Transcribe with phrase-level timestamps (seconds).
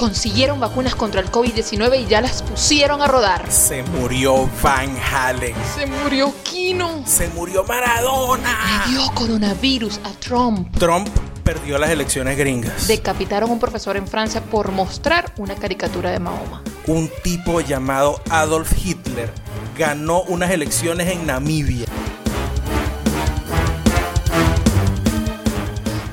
[0.00, 3.52] consiguieron vacunas contra el COVID-19 y ya las pusieron a rodar.
[3.52, 5.54] Se murió Van Halen.
[5.76, 7.02] Se murió Kino.
[7.04, 8.86] Se murió Maradona.
[8.86, 10.74] Le dio coronavirus a Trump.
[10.78, 11.06] Trump
[11.44, 12.88] perdió las elecciones gringas.
[12.88, 16.62] Decapitaron a un profesor en Francia por mostrar una caricatura de Mahoma.
[16.86, 19.30] Un tipo llamado Adolf Hitler
[19.76, 21.84] ganó unas elecciones en Namibia.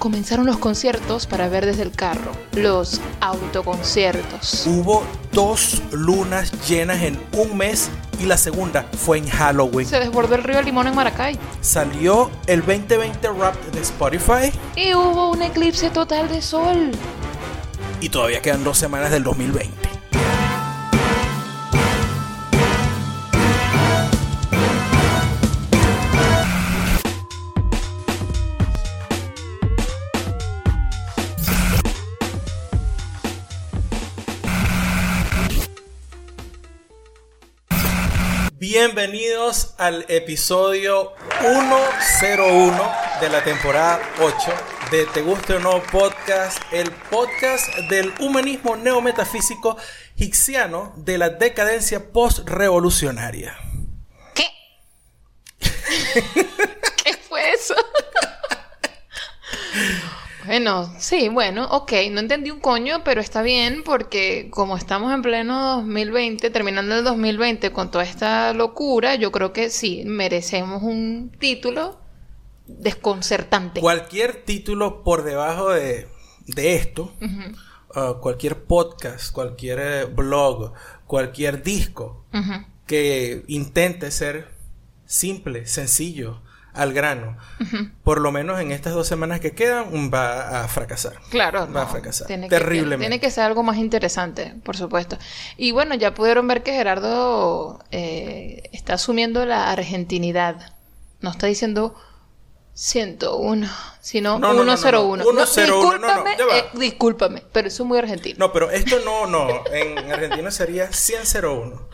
[0.07, 4.66] Comenzaron los conciertos para ver desde el carro, los autoconciertos.
[4.66, 9.85] Hubo dos lunas llenas en un mes y la segunda fue en Halloween.
[9.85, 11.38] Se desbordó el río Limón en Maracay.
[11.59, 14.57] Salió el 2020 Rap de Spotify.
[14.77, 16.91] Y hubo un eclipse total de sol.
[17.99, 19.86] Y todavía quedan dos semanas del 2020.
[38.80, 44.36] Bienvenidos al episodio 101 de la temporada 8
[44.92, 49.78] de Te Guste o No Podcast, el podcast del humanismo neometafísico
[50.16, 53.58] hixiano de la decadencia post-revolucionaria.
[54.36, 54.45] ¿Qué?
[57.03, 57.73] ¿Qué fue eso?
[60.48, 65.22] Bueno, sí, bueno, ok, no entendí un coño, pero está bien porque como estamos en
[65.22, 71.31] pleno 2020, terminando el 2020 con toda esta locura, yo creo que sí, merecemos un
[71.38, 72.00] título
[72.66, 73.81] desconcertante.
[73.81, 76.08] Cualquier título por debajo de,
[76.45, 77.14] de esto,
[77.95, 80.72] uh, cualquier podcast, cualquier eh, blog,
[81.06, 82.23] cualquier disco
[82.86, 84.48] que intente ser
[85.06, 86.42] simple, sencillo,
[86.78, 87.38] al grano,
[88.03, 91.14] por lo menos en estas dos semanas que quedan, va a fracasar.
[91.30, 92.28] Claro, Va a fracasar.
[92.28, 93.00] tiene que- Terriblemente.
[93.03, 95.18] tiene que ser algo más interesante, por supuesto.
[95.57, 100.74] Y bueno, ya pudieron ver que Gerardo eh, está asumiendo la argentinidad.
[101.22, 101.96] No está diciendo
[102.74, 103.68] 101,
[104.01, 104.78] sino No, no, no, no, no.
[104.78, 105.24] 101.
[105.47, 108.35] 101, no, no, discúlpame, eh, discúlpame, pero eso es muy argentino.
[108.38, 109.63] No, pero esto no, no.
[109.74, 111.88] En Argentina sería 10001.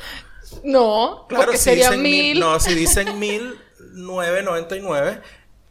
[0.65, 2.39] No, Claro, porque si sería dicen mil.
[2.39, 3.17] No, si dicen
[3.93, 5.21] 1999,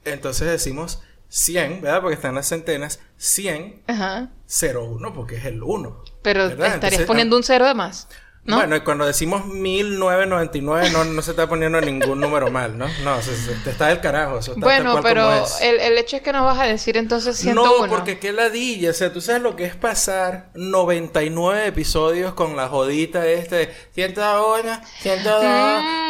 [0.04, 2.02] entonces decimos 100, ¿verdad?
[2.02, 3.00] Porque están las centenas.
[3.16, 4.30] 100, Ajá.
[4.48, 6.04] 01, porque es el 1.
[6.22, 6.52] Pero ¿verdad?
[6.52, 8.08] estarías Entonces, poniendo un cero de más.
[8.44, 8.56] ¿No?
[8.56, 12.86] Bueno, y cuando decimos 1999 no, no se está poniendo ningún número mal, ¿no?
[13.04, 14.38] No, se, se- te está del carajo.
[14.38, 15.30] Eso está Bueno, pero
[15.60, 17.86] el, el hecho es que no vas a decir entonces 101.
[17.86, 18.90] No, porque qué ladilla.
[18.90, 23.74] O sea, tú sabes lo que es pasar 99 episodios con la jodita este de
[23.94, 25.44] 101, 102,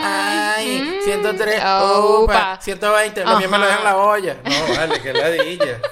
[0.03, 2.55] ay, 103, Mm, opa.
[2.55, 3.25] opa, 120.
[3.25, 4.37] Lo mío me lo dejan la olla.
[4.45, 5.81] No, vale, qué ladilla.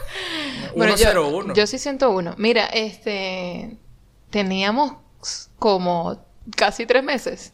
[0.77, 1.49] Bueno, 101.
[1.49, 2.35] yo, yo sí 101.
[2.39, 3.77] Mira, este.
[4.31, 4.93] Teníamos
[5.59, 6.25] como
[6.57, 7.53] casi tres meses.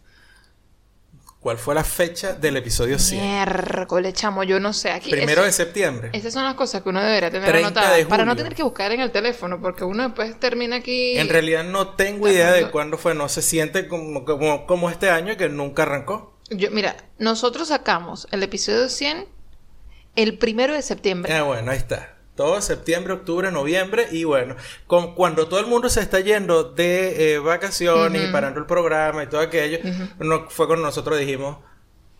[1.41, 3.23] ¿Cuál fue la fecha del episodio 100?
[3.23, 4.91] Miércoles, chamo, yo no sé.
[4.91, 6.11] Aquí, Primero de septiembre.
[6.13, 7.97] Esas son las cosas que uno debería tener 30 anotadas.
[7.99, 11.17] de Para no tener que buscar en el teléfono, porque uno después termina aquí.
[11.17, 13.15] En realidad no tengo idea de cuándo fue.
[13.15, 16.37] No se siente como, como, como este año que nunca arrancó.
[16.51, 19.27] Yo, mira, nosotros sacamos el episodio 100
[20.17, 21.33] el primero de septiembre.
[21.33, 22.16] Ah, bueno, ahí está.
[22.37, 27.35] Todo septiembre, octubre, noviembre y bueno, con, cuando todo el mundo se está yendo de
[27.35, 29.79] eh, vacaciones y parando el programa y todo aquello,
[30.19, 31.57] no, fue cuando nosotros dijimos,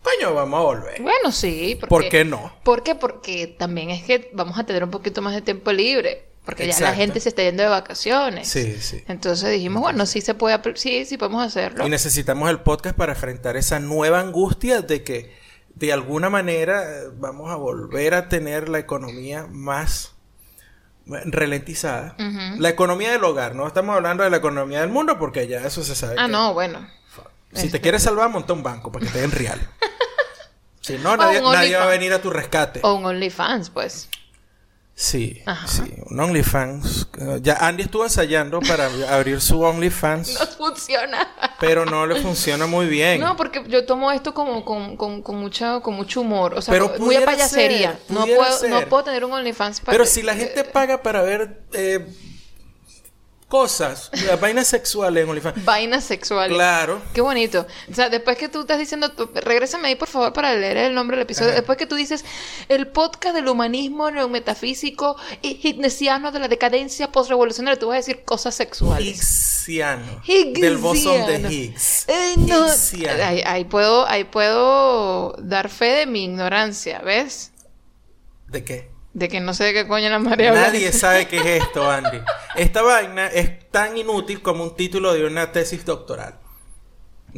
[0.01, 1.01] coño, vamos a volver.
[1.01, 1.77] Bueno, sí.
[1.79, 2.53] Porque, ¿Por qué no?
[2.63, 2.95] ¿Por qué?
[2.95, 6.27] Porque también es que vamos a tener un poquito más de tiempo libre.
[6.47, 8.47] Porque ya la gente se está yendo de vacaciones.
[8.47, 9.03] Sí, sí.
[9.09, 11.85] Entonces dijimos, bueno, sí se puede, sí, sí podemos hacerlo.
[11.85, 15.35] Y necesitamos el podcast para enfrentar esa nueva angustia de que
[15.79, 20.13] de alguna manera eh, vamos a volver a tener la economía más
[21.07, 22.15] eh, ralentizada.
[22.57, 25.83] La economía del hogar, no estamos hablando de la economía del mundo porque ya eso
[25.83, 26.15] se sabe.
[26.17, 26.87] Ah, que- no, bueno.
[27.53, 29.59] Si te quieres salvar, monta un banco para que te den real.
[30.79, 32.79] Si no, nadie, nadie va a venir a tu rescate.
[32.81, 34.07] O un OnlyFans, pues.
[34.99, 35.67] Sí, Ajá.
[35.67, 37.09] sí, un OnlyFans.
[37.19, 41.27] Eh, Ya Andy estuvo ensayando para abrir su OnlyFans, No funciona.
[41.59, 43.21] pero no le funciona muy bien.
[43.21, 46.55] No, porque yo tomo esto como con, con, con mucha, con mucho humor.
[46.55, 47.91] O sea, Pero muy a payasería.
[47.91, 49.91] ser, no, puedo, no puedo tener un OnlyFans para.
[49.95, 52.03] pero si la gente paga para ver eh,
[53.47, 54.11] cosas,
[54.41, 55.63] vainas sexuales en OnlyFans.
[55.63, 56.53] Vainas sexuales.
[56.55, 57.01] Claro.
[57.13, 57.65] Qué bonito.
[57.89, 60.93] O sea, después que tú estás diciendo, tú- regrésame ahí por favor para leer el
[60.93, 61.49] nombre del episodio.
[61.49, 61.57] Ajá.
[61.57, 62.25] Después que tú dices,
[62.67, 68.23] el podcast del humanismo neometafísico y hignesiano de la decadencia postrevolucionaria, tú vas a decir
[68.25, 69.07] cosas sexuales.
[69.07, 70.21] Higgsiano.
[70.25, 70.59] Higgsiano.
[70.59, 72.05] Del bosón de Higgs.
[72.09, 72.65] Eh, no.
[73.45, 77.51] Ahí puedo, ahí puedo dar fe de mi ignorancia, ¿ves?
[78.47, 78.91] ¿De qué?
[79.17, 80.51] De que no sé de qué coño la habla.
[80.51, 82.19] Nadie sabe qué es esto, Andy.
[82.55, 86.35] Esta vaina es tan inútil como un título de una tesis doctoral.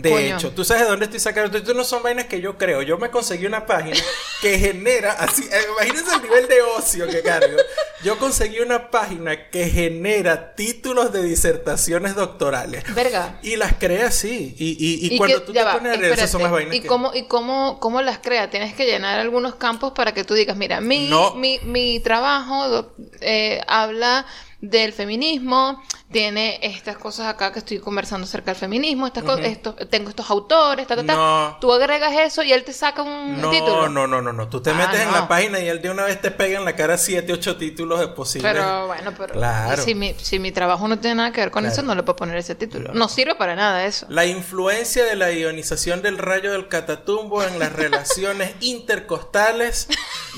[0.01, 0.37] De Coño.
[0.37, 1.57] hecho, tú sabes de dónde estoy sacando.
[1.57, 2.81] Esto no son vainas que yo creo.
[2.81, 3.97] Yo me conseguí una página
[4.41, 7.57] que genera, así, eh, imagínense el nivel de ocio que cargo.
[8.03, 12.83] Yo conseguí una página que genera títulos de disertaciones doctorales.
[12.95, 13.39] Verga.
[13.43, 14.55] Y las crea así.
[14.57, 16.51] Y, y, y Y cuando que- tú te va, pones a leer, esas son las
[16.51, 18.49] vainas ¿Y que- cómo, y cómo, cómo las crea?
[18.49, 21.35] Tienes que llenar algunos campos para que tú digas, mira, mi, No.
[21.35, 24.25] mi, mi trabajo eh, habla
[24.61, 29.75] del feminismo, tiene estas cosas acá que estoy conversando acerca del feminismo, estas co- estos,
[29.89, 31.13] tengo estos autores, ta, ta, ta.
[31.15, 31.57] No.
[31.61, 33.87] Tú agregas eso y él te saca un No, título.
[33.87, 34.49] no, no, no, no.
[34.49, 36.65] Tú te Ah, metes en la página y él de una vez te pega en
[36.65, 38.51] la cara 7, 8 títulos de posibles.
[38.51, 39.81] Pero bueno, pero Claro.
[39.81, 41.73] si, mi, si mi trabajo no tiene nada que ver con Claro.
[41.73, 42.91] eso, no le puedo poner ese título.
[42.93, 44.07] No sirve para nada eso.
[44.09, 49.87] La influencia de la ionización del rayo del catatumbo en las relaciones intercostales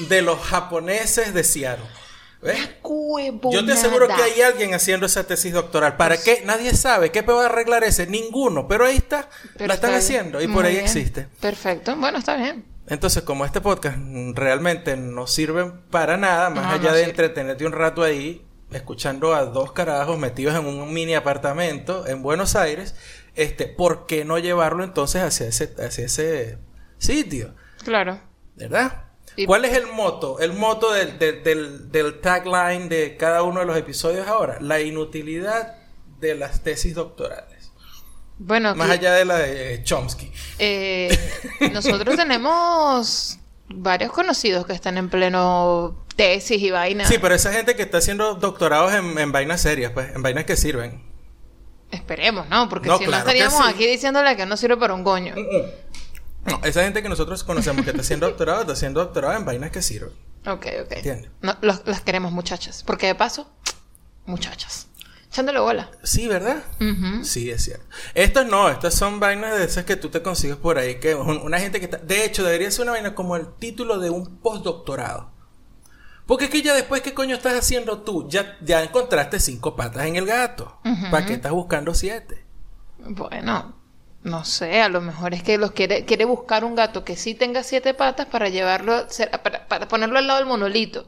[0.09, 1.85] de los japoneses de Seattle.
[2.41, 2.57] ¿Ves?
[3.51, 5.95] Yo te aseguro que hay alguien haciendo esa tesis doctoral.
[5.95, 6.41] ¿Para qué?
[6.45, 7.11] Nadie sabe.
[7.11, 8.07] ¿Qué puede arreglar ese?
[8.07, 8.67] Ninguno.
[8.67, 9.29] Pero ahí está.
[9.53, 10.85] Pero la están está haciendo y por ahí bien.
[10.85, 11.27] existe.
[11.39, 11.95] Perfecto.
[11.97, 12.65] Bueno, está bien.
[12.87, 13.97] Entonces, como este podcast
[14.33, 17.09] realmente no sirve para nada, más No, allá no de sirve.
[17.11, 22.55] entretenerte un rato ahí, escuchando a dos carajos metidos en un mini apartamento en Buenos
[22.55, 22.95] Aires,
[23.35, 26.57] este, ¿por qué no llevarlo entonces hacia ese, hacia ese
[26.97, 27.53] sitio?
[27.83, 28.19] Claro.
[28.55, 29.05] ¿Verdad?
[29.35, 30.39] Y- ¿Cuál es el moto?
[30.39, 34.57] El moto del, del, del, del tagline de cada uno de los episodios ahora.
[34.59, 35.75] La inutilidad
[36.19, 37.71] de las tesis doctorales.
[38.37, 40.31] Bueno, Más que- allá de la de Chomsky.
[40.59, 41.17] eh,
[41.73, 43.37] nosotros tenemos
[43.69, 47.05] varios conocidos que están en pleno tesis y vaina.
[47.05, 50.45] Sí, pero esa gente que está haciendo doctorados en, en vainas serias, pues, en vainas
[50.45, 51.09] que sirven.
[51.91, 52.67] Esperemos, ¿no?
[52.69, 53.73] Porque No, si claro no estaríamos sí.
[53.73, 55.35] aquí diciéndole que no sirve para un coño.
[56.45, 59.71] No, esa gente que nosotros conocemos que está haciendo doctorado, está haciendo doctorado en vainas
[59.71, 60.11] que sirven.
[60.47, 60.91] Ok, ok.
[60.91, 61.29] Entiendo.
[61.41, 62.83] No, los- las queremos muchachas.
[62.83, 63.47] Porque de paso,
[64.25, 64.87] muchachas.
[65.29, 65.89] Echándole bola.
[66.03, 66.63] Sí, ¿verdad?
[67.23, 67.85] Sí, es cierto.
[68.15, 71.37] Estas no, estas son vainas de esas que tú te consigues por ahí, que un-
[71.41, 71.97] una gente que está...
[71.97, 75.31] De hecho, debería ser una vaina como el título de un postdoctorado.
[76.25, 78.27] Porque es que ya después, ¿qué coño estás haciendo tú?
[78.29, 80.79] Ya, ya encontraste cinco patas en el gato.
[81.11, 82.45] ¿Para qué estás buscando siete?
[82.99, 83.75] Bueno,
[84.23, 87.33] no sé, a lo mejor es que los quiere, quiere buscar un gato que sí
[87.33, 89.07] tenga siete patas para llevarlo,
[89.43, 91.05] para, para ponerlo al lado del monolito.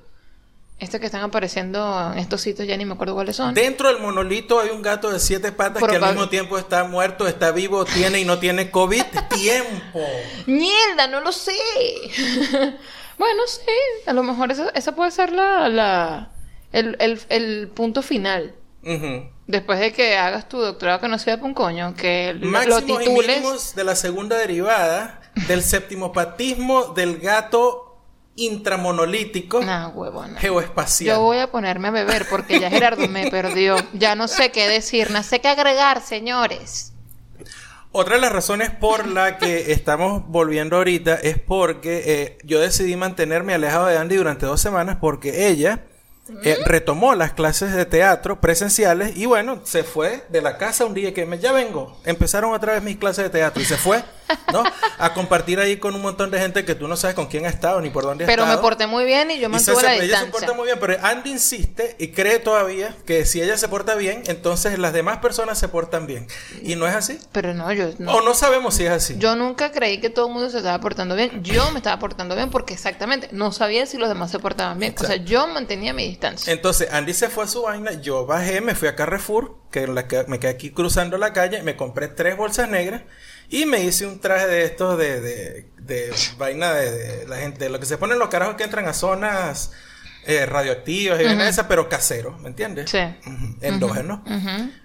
[0.79, 3.53] Estos que están apareciendo en estos sitios ya ni me acuerdo cuáles son.
[3.53, 7.27] Dentro del monolito hay un gato de siete patas que al mismo tiempo está muerto,
[7.27, 9.03] está vivo, tiene y no tiene COVID.
[9.29, 10.01] ¡Tiempo!
[10.47, 11.07] ¡Mierda!
[11.07, 11.53] No lo sé.
[13.17, 13.61] bueno, sí,
[14.07, 16.31] a lo mejor esa, esa puede ser la, la
[16.71, 18.55] el, el, el punto final.
[19.47, 22.83] Después de que hagas tu doctorado que no para un coño, que lo- lo Máximos
[23.01, 23.75] y titules.
[23.75, 27.89] de la segunda derivada del septimopatismo del gato
[28.35, 30.39] intramonolítico Nah, huevona.
[30.39, 31.15] geoespacial.
[31.17, 33.75] Yo voy a ponerme a beber porque ya Gerardo me perdió.
[33.93, 36.93] Ya no sé qué decir, no sé qué agregar, señores.
[37.91, 42.95] Otra de las razones por la que estamos volviendo ahorita es porque eh, yo decidí
[42.95, 45.83] mantenerme alejado de Andy durante dos semanas porque ella
[46.43, 50.93] eh, retomó las clases de teatro presenciales y bueno, se fue de la casa un
[50.93, 54.01] día que me, ya vengo, empezaron otra vez mis clases de teatro y se fue,
[54.53, 54.63] ¿no?
[54.99, 57.49] A compartir ahí con un montón de gente que tú no sabes con quién ha
[57.49, 58.61] estado ni por dónde ha Pero me estado.
[58.61, 60.95] porté muy bien y yo Y mantuve se- la ella se porta muy bien, pero
[61.01, 65.59] Andy insiste y cree todavía que si ella se porta bien, entonces las demás personas
[65.59, 66.25] se portan bien.
[66.61, 67.19] Y no es así.
[67.33, 68.13] Pero no, yo no.
[68.13, 69.15] O no sabemos si es así.
[69.17, 71.43] Yo nunca creí que todo el mundo se estaba portando bien.
[71.43, 74.95] Yo me estaba portando bien porque exactamente no sabía si los demás se portaban bien.
[74.97, 76.51] O sea, yo mantenía mi distancia.
[76.53, 80.07] Entonces Andy se fue a su vaina, yo bajé, me fui a Carrefour, que, la
[80.07, 83.01] que me quedé aquí cruzando la calle, me compré tres bolsas negras
[83.49, 87.69] y me hice un traje de estos de, de, de vaina de, de la gente,
[87.69, 89.71] lo que se ponen los carajos que entran a zonas
[90.25, 92.89] eh, radioactivas y vaina de esas, pero casero, ¿me entiendes?
[92.89, 92.99] Sí.
[93.61, 94.23] Endógeno.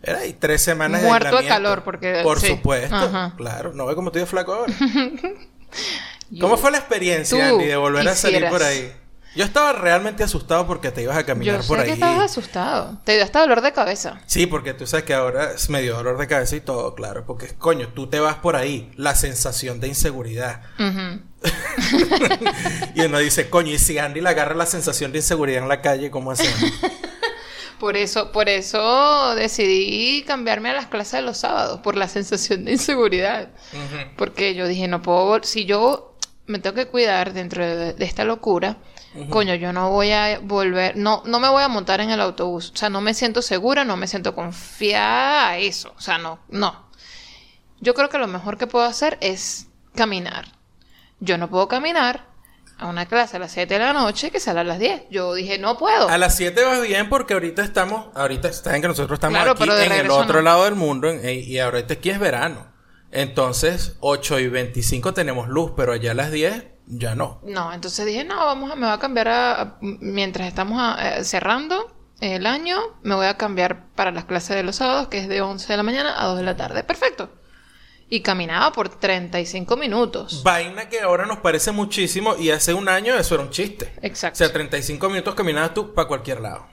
[0.03, 1.55] Era ahí tres semanas Muerto de aislamiento.
[1.55, 2.49] calor, porque- Por sí.
[2.49, 3.73] supuesto, claro.
[3.73, 4.73] No ve como estoy de flaco ahora.
[6.41, 8.93] ¿Cómo fue la experiencia, Andy, de volver a salir por ahí?
[9.39, 11.91] Yo estaba realmente asustado porque te ibas a caminar Yo sé por que ahí.
[11.93, 12.99] estabas asustado.
[13.05, 14.21] Te dio hasta dolor de cabeza.
[14.27, 17.25] Sí, porque tú sabes que ahora es medio dolor de cabeza y todo, claro.
[17.25, 20.63] Porque, coño, tú te vas por ahí, la sensación de inseguridad.
[22.97, 25.81] Y uno dice, coño, y si Andy le agarra la sensación de inseguridad en la
[25.83, 26.59] calle, ¿cómo hacemos?
[27.79, 32.65] Por eso, por eso decidí cambiarme a las clases de los sábados, por la sensación
[32.65, 33.51] de inseguridad.
[34.17, 36.17] Porque yo dije, no puedo, si yo
[36.47, 38.79] me tengo que cuidar dentro de, de esta locura,
[39.31, 42.71] coño, yo no voy a volver, no, no me voy a montar en el autobús.
[42.75, 45.93] O sea, no me siento segura, no me siento confiada a eso.
[45.97, 46.89] O sea, no, no.
[47.81, 50.47] Yo creo que lo mejor que puedo hacer es caminar.
[51.21, 52.27] Yo no puedo caminar
[52.79, 55.03] a una clase a las 7 de la noche que sale a las 10.
[55.11, 56.09] Yo dije, no puedo.
[56.09, 59.61] A las 7 vas bien porque ahorita estamos, ahorita saben que nosotros estamos Claro, aquí
[59.65, 60.43] pero en el otro no.
[60.43, 62.67] lado del mundo en- y ahorita aquí es verano.
[63.11, 67.41] Entonces, 8 y 25 tenemos luz, pero allá a las 10 ya no.
[67.45, 71.19] No, entonces dije, no, vamos a, me voy a cambiar a, a- mientras estamos a-
[71.19, 75.19] eh, cerrando el año, me voy a cambiar para las clases de los sábados, que
[75.19, 76.83] es de 11 de la mañana a 2 de la tarde.
[76.83, 77.31] Perfecto.
[78.11, 80.43] Y caminaba por 35 minutos.
[80.43, 83.93] Vaina que ahora nos parece muchísimo y hace un año eso era un chiste.
[84.03, 84.39] O Exacto.
[84.39, 86.67] sea, 35 minutos caminabas tú para cualquier lado.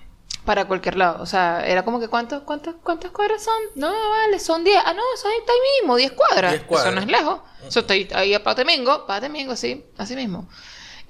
[0.46, 1.22] Para cualquier lado.
[1.24, 3.54] O sea, era como que ¿cuántos, cuántos, cuántas cuadras son?
[3.75, 4.78] No, vale, son 10.
[4.86, 6.52] Ah, no, son ahí mismo, 10 cuadras.
[6.52, 6.94] 10 cuadras.
[6.94, 7.40] Eso no es lejos.
[7.68, 10.48] Eso está ahí, ahí a Patemingo, Patemingo, sí, así mismo.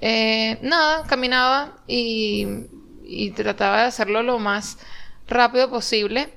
[0.00, 2.46] Eh, nada, caminaba y,
[3.04, 4.78] y trataba de hacerlo lo más
[5.28, 6.32] rápido posible.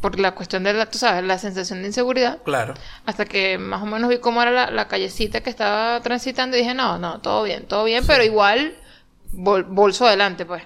[0.00, 2.38] Por la cuestión de la, tú sabes, la sensación de inseguridad.
[2.44, 2.74] Claro.
[3.06, 6.60] Hasta que más o menos vi cómo era la, la callecita que estaba transitando y
[6.60, 8.76] dije, no, no, todo bien, todo bien, pero igual
[9.32, 10.64] bol- bolso adelante, pues.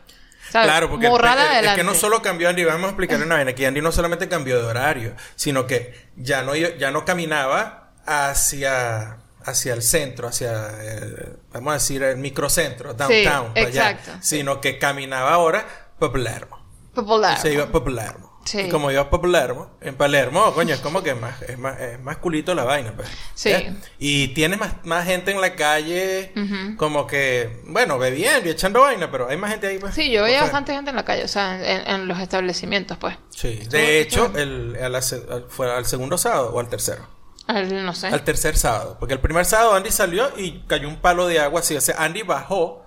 [0.50, 0.69] ¿Sabes?
[0.69, 3.81] Claro, porque es que no solo cambió Andy, vamos a explicarle una vaina, que Andy
[3.81, 9.83] no solamente cambió de horario, sino que ya no, ya no caminaba hacia, hacia el
[9.83, 15.33] centro, hacia, eh, vamos a decir, el microcentro, downtown, para allá, exacto, sino que caminaba
[15.33, 15.67] ahora
[15.99, 16.65] por Palermo.
[16.95, 17.38] Popular.
[17.38, 18.25] Se iba por Palermo.
[18.47, 18.61] Sí.
[18.61, 22.00] Y como por Palermo, en Palermo, coño, es como que es más, es más, es
[22.00, 23.09] más culito la vaina, pues.
[23.35, 23.53] Sí.
[23.99, 26.33] Y tienes más, más gente en la calle,
[26.79, 29.95] como que, bueno, bebiendo y echando vaina, pero hay más gente ahí, pues.
[29.95, 33.17] Sí, yo veía bastante gente en la calle, o sea, en, en los establecimientos, pues.
[33.31, 37.07] Sí, de hecho, el, al, al- fue al segundo sábado o al tercero.
[37.49, 38.07] Al- no sé.
[38.07, 38.97] Al tercer sábado.
[38.99, 41.76] Porque el primer sábado Andy salió y cayó un palo de agua así.
[41.76, 42.85] O sea, Andy bajó.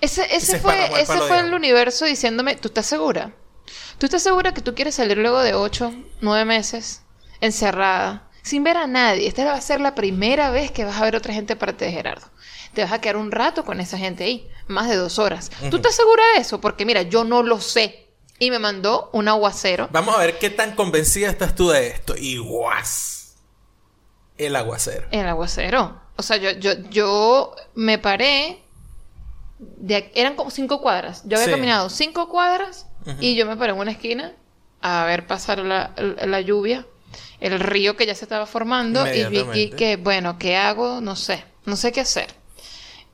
[0.00, 3.32] Ese, ese se fue, ese fue el universo diciéndome, ¿tú estás segura?
[3.98, 7.02] ¿Tú estás segura que tú quieres salir luego de ocho, nueve meses
[7.40, 9.26] encerrada, sin ver a nadie?
[9.26, 11.92] Esta va a ser la primera vez que vas a ver otra gente aparte de
[11.92, 12.26] Gerardo.
[12.74, 15.50] Te vas a quedar un rato con esa gente ahí, más de dos horas.
[15.70, 16.60] ¿Tú estás segura de eso?
[16.60, 18.04] Porque mira, yo no lo sé.
[18.38, 19.88] Y me mandó un aguacero.
[19.90, 22.14] Vamos a ver qué tan convencida estás tú de esto.
[22.16, 23.34] Y guas.
[24.36, 25.08] El aguacero.
[25.10, 26.00] El aguacero.
[26.14, 28.62] O sea, yo, yo, yo me paré.
[29.58, 31.22] De, eran como cinco cuadras.
[31.24, 31.50] Yo había Sí.
[31.50, 32.86] caminado cinco cuadras
[33.20, 34.32] y yo me paré en una esquina
[34.80, 36.86] a ver pasar la, la- la lluvia,
[37.40, 41.00] el río que ya se estaba formando y vi y que, bueno, ¿qué hago?
[41.00, 42.28] No sé, no sé qué hacer.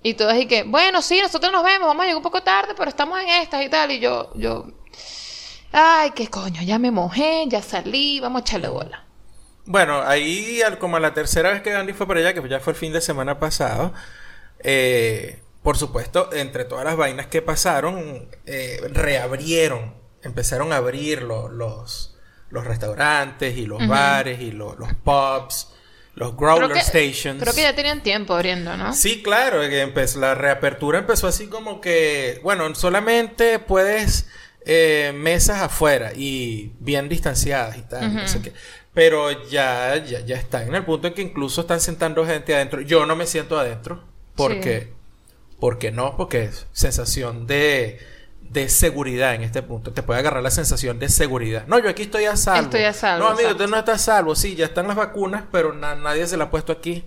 [0.03, 2.75] Y todas y que, bueno, sí, nosotros nos vemos, vamos a llegar un poco tarde,
[2.77, 3.91] pero estamos en estas y tal.
[3.93, 4.67] Y yo, yo,
[5.73, 9.05] ay, qué coño, ya me mojé, ya salí, vamos a echarle bola.
[9.67, 12.73] Bueno, ahí al- como la tercera vez que Andy fue para allá, que ya fue
[12.75, 13.93] el fin de semana pasado,
[14.61, 21.49] eh, por supuesto, entre todas las vainas que pasaron, eh, reabrieron, empezaron a abrir lo-
[21.49, 22.17] los,
[22.51, 25.71] los restaurantes y los bares y lo- los pubs,
[26.15, 27.43] los growler Creo que, stations.
[27.43, 28.93] creo que ya tenían tiempo abriendo, ¿no?
[28.93, 34.29] Sí, claro, que empezó, la reapertura empezó así como que, bueno, solamente puedes
[34.67, 38.53] eh, mesas afuera y bien distanciadas y tal, no sé qué.
[38.95, 42.81] Pero ya, ya, ya está en el punto en que incluso están sentando gente adentro.
[42.81, 44.05] Yo no me siento adentro
[44.37, 44.93] porque,
[45.61, 47.99] porque no, porque es sensación de,
[48.41, 49.93] de seguridad en este punto.
[49.93, 51.67] Te puede agarrar la sensación de seguridad.
[51.67, 52.63] No, yo aquí estoy a salvo.
[52.65, 53.65] Estoy a salvo, No, amigo, exacto.
[53.65, 54.35] usted no está a salvo.
[54.35, 57.05] Sí, ya están las vacunas, pero na- nadie se la ha puesto aquí.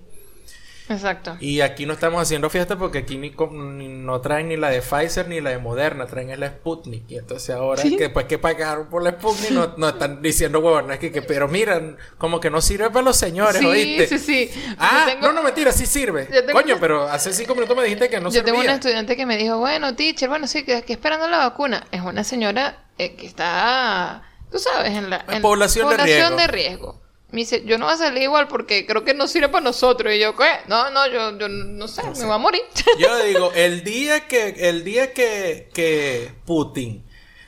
[0.90, 1.36] Exacto.
[1.40, 4.82] Y aquí no estamos haciendo fiesta porque aquí ni, ni- no traen ni la de
[4.82, 7.04] Pfizer ni la de Moderna, traen es la Sputnik.
[7.12, 7.98] Y entonces ahora Sí.
[7.98, 11.48] que después que pagaron por la Sputnik no, no están diciendo huevonas que, que pero
[11.48, 14.08] miran, como que no sirve para los señores, sí, ¿oíste?
[14.08, 14.76] sí, sí.
[14.78, 16.28] Ah, Yo tengo- no, no, mentira, sí sirve.
[16.54, 18.76] Coño, una- pero hace cinco minutos me dijiste que no Yo tengo una servía.
[18.76, 21.86] estudiante que me dijo, bueno, teacher, bueno, sí, que aquí esperando la vacuna.
[21.92, 26.36] Es una señora eh, que está, tú sabes, en la En población de riesgo.
[26.38, 27.02] de riesgo.
[27.32, 30.14] Me dice, yo no voy a salir igual porque creo que no sirve para nosotros.
[30.14, 30.50] Y yo, ¿qué?
[30.68, 32.62] No, no, yo, yo no sé, me voy a morir.
[33.00, 37.04] Yo digo, el día que, el día que, que Putin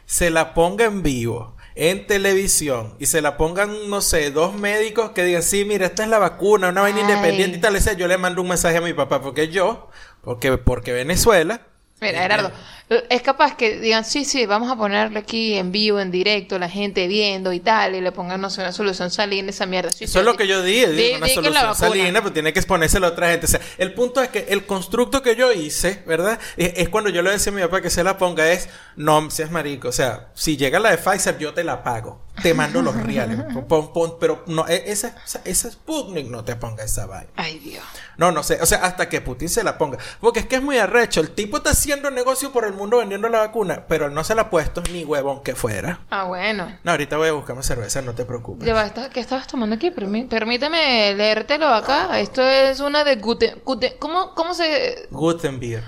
[0.06, 5.12] se la ponga en vivo, en televisión, y se la pongan, no sé, dos médicos
[5.12, 7.04] que digan, sí, mira, esta es la vacuna, una vaina Ay.
[7.04, 9.90] independiente y tal, ese, yo le mando un mensaje a mi papá, porque yo,
[10.22, 11.62] porque, porque Venezuela.
[12.02, 12.52] Mira, Gerardo,
[12.90, 16.70] es capaz que digan, sí, sí, vamos a ponerle aquí en vivo, en directo, la
[16.70, 19.92] gente viendo y tal, y le pongan, no sé, una solución salina, esa mierda.
[19.92, 22.60] Sí, Eso es lo que yo dije, di- una di solución salina, pero tiene que
[22.60, 23.46] exponérselo a otra gente.
[23.46, 26.40] O sea, el punto es que el constructo que yo hice, ¿verdad?
[26.58, 29.30] Es, es cuando yo le decía a mi papá que se la ponga, es, no
[29.30, 29.90] seas marico.
[29.90, 32.22] O sea, si llega la de Pfizer, yo te la pago.
[32.42, 33.38] Te mando los reales.
[33.68, 37.30] Pon- pon- pero no, e- esa, esa, esa Sputnik no te ponga esa vaina.
[37.36, 37.84] Ay, Dios.
[38.18, 38.60] No, no sé.
[38.62, 39.98] O sea, hasta que Putin se la ponga.
[40.22, 41.20] Porque es que es muy arrecho.
[41.20, 44.34] El tipo está haciendo negocio por el mundo vendiendo la vacuna, pero él no se
[44.34, 46.00] la ha puesto ni huevón que fuera.
[46.10, 46.76] Ah, bueno.
[46.84, 48.68] No, ahorita voy a buscarme cerveza, no te preocupes.
[49.14, 49.92] ¿Qué estabas tomando aquí?
[49.92, 52.20] Permí- permíteme leértelo acá.
[52.20, 53.62] Esto es una de Guten...
[53.64, 55.08] Guten ¿cómo, ¿Cómo se...?
[55.12, 55.84] Gutenbier.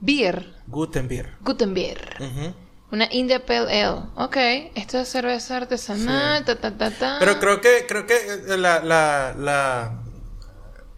[0.00, 0.54] Beer.
[0.66, 1.34] Gutenbier.
[1.40, 2.16] Gutenbier.
[2.20, 2.54] Ujú.
[2.90, 4.00] Una India Pale Ale.
[4.16, 4.36] Ok.
[4.74, 6.44] Esto es cerveza artesanal.
[6.44, 7.16] Ta, ta, ta, ta.
[7.18, 10.02] Pero creo que, creo que eh, la, la, la,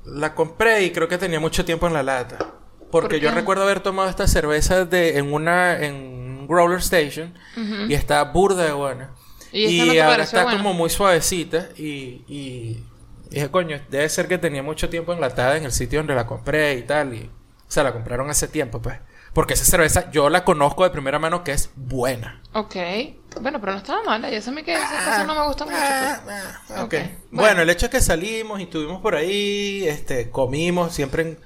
[0.05, 2.39] la compré y creo que tenía mucho tiempo en la lata.
[2.91, 7.35] Porque ¿Por yo recuerdo haber tomado esta cerveza de, en una, en un Growler Station
[7.89, 9.11] y está burda de buena.
[9.53, 10.59] ¿Y no ahora está buena?
[10.59, 12.85] como muy suavecita y, y
[13.31, 16.75] dije, coño, debe ser que tenía mucho tiempo enlatada en el sitio donde la compré
[16.75, 17.15] y tal.
[17.15, 18.99] Y, o sea, la compraron hace tiempo, pues.
[19.33, 22.43] Porque esa cerveza yo la conozco de primera mano que es buena.
[22.53, 22.75] Ok.
[23.41, 24.29] Bueno, pero no estaba mala.
[24.29, 25.79] Ya sé a mí que esas cosas no me gustan mucho.
[25.81, 26.37] Ah, pues.
[26.71, 26.95] ah, Ok.
[26.95, 26.95] ok.
[27.31, 27.63] Bueno.
[27.63, 31.39] el hecho es que salimos y estuvimos por ahí, este, comimos siempre en,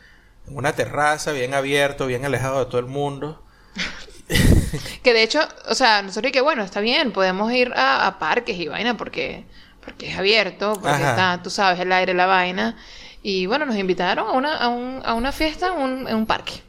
[0.46, 3.42] en una terraza, bien abierto, bien alejado de todo el mundo.
[5.02, 8.56] Que de hecho, o sea, nosotros que bueno, está bien, podemos ir a, a parques
[8.58, 9.44] y vaina porque,
[9.84, 11.10] porque es abierto, porque Ajá.
[11.10, 12.76] está, tú sabes, el aire, la vaina.
[13.22, 16.26] Y bueno, nos invitaron a una, a un, a una fiesta en un, en un
[16.26, 16.62] parque.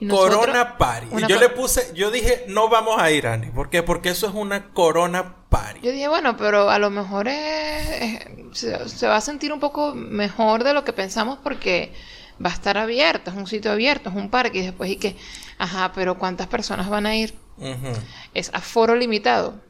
[0.00, 1.08] Y nosotros- corona Party.
[1.12, 3.50] Y yo le puse, yo dije, no vamos a ir, Andy.
[3.50, 3.82] ¿Por qué?
[3.82, 5.80] Porque eso es una Corona Party.
[5.82, 9.60] Yo dije, bueno, pero a lo mejor es- es- se, se va a sentir un
[9.60, 11.92] poco mejor de lo que pensamos porque
[12.44, 14.58] va a estar abierto, es un sitio abierto, es un parque.
[14.58, 15.16] Y después, y que,
[15.58, 17.34] ajá, pero ¿cuántas personas van a ir?
[18.34, 19.60] Es aforo limitado.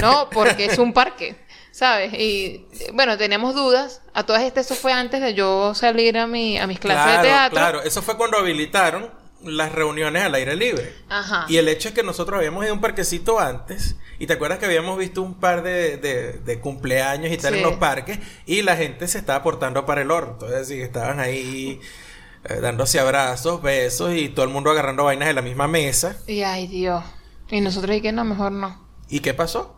[0.00, 1.36] No, porque es un parque,
[1.70, 2.12] ¿sabes?
[2.14, 4.02] Y bueno, teníamos dudas.
[4.12, 7.22] A todas estas, eso fue antes de yo salir a, mi, a mis clases Claro,
[7.22, 7.56] de teatro.
[7.58, 7.82] claro.
[7.82, 9.10] Eso fue cuando habilitaron
[9.44, 10.94] las reuniones al aire libre.
[11.08, 11.46] Ajá.
[11.48, 13.96] Y el hecho es que nosotros habíamos ido a un parquecito antes.
[14.18, 17.62] Y te acuerdas que habíamos visto un par de, de- de cumpleaños y tal en
[17.62, 18.18] los parques.
[18.46, 20.46] Y la gente se estaba portando para el orto.
[20.46, 21.80] Es decir, estaban ahí
[22.44, 26.16] eh, dándose abrazos, besos y todo el mundo agarrando vainas de la misma mesa.
[26.26, 27.02] Y ay, Dios.
[27.50, 28.86] Y nosotros y que no, mejor no.
[29.08, 29.76] ¿Y qué pasó?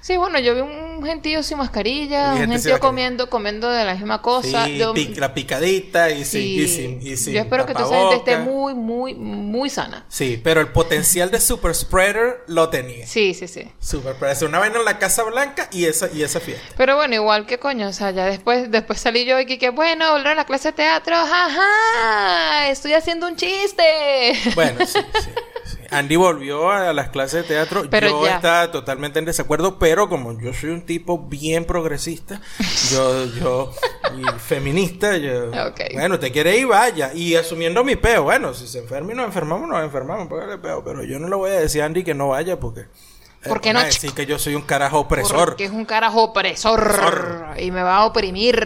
[0.00, 4.22] Sí, bueno, yo vi un gentío sin mascarilla, un gentío comiendo, comiendo de la misma
[4.22, 4.64] cosa.
[4.64, 6.60] Sí, Yo- pic- la picadita y sin, sí.
[6.60, 10.04] y sin, y sin yo espero que toda esa gente esté muy, muy, muy sana.
[10.08, 13.06] Sí, pero el potencial de super spreader lo tenía.
[13.06, 13.70] Sí, sí, sí.
[13.78, 14.48] Super spreader.
[14.48, 16.64] Una vaina en la Casa Blanca y esa, y esa fiesta.
[16.76, 20.12] Pero bueno, igual que coño, o sea, ya después, después salí yo y que bueno,
[20.12, 24.32] volver a la clase de teatro, jaja, estoy haciendo un chiste.
[24.54, 25.30] Bueno, sí, sí,
[25.66, 25.76] sí.
[25.90, 27.84] Andy volvió a las clases de teatro.
[27.90, 28.36] Pero yo ya.
[28.36, 32.40] estaba totalmente en desacuerdo, pero como yo soy un tipo bien progresista,
[32.90, 33.72] yo, yo,
[34.16, 35.50] y feminista, yo,
[35.94, 37.12] bueno, te quiere ir, vaya.
[37.14, 40.84] Y asumiendo mi peo, bueno, si se enferma y nos enfermamos, nos enfermamos, póngale peo.
[40.84, 42.80] Pero yo no le voy a decir a Andy que no vaya porque.
[42.82, 45.48] eh, ¿Por qué no, decir que yo soy un carajo opresor.
[45.50, 47.46] Porque es un carajo opresor Opresor.
[47.58, 48.56] y me va a oprimir.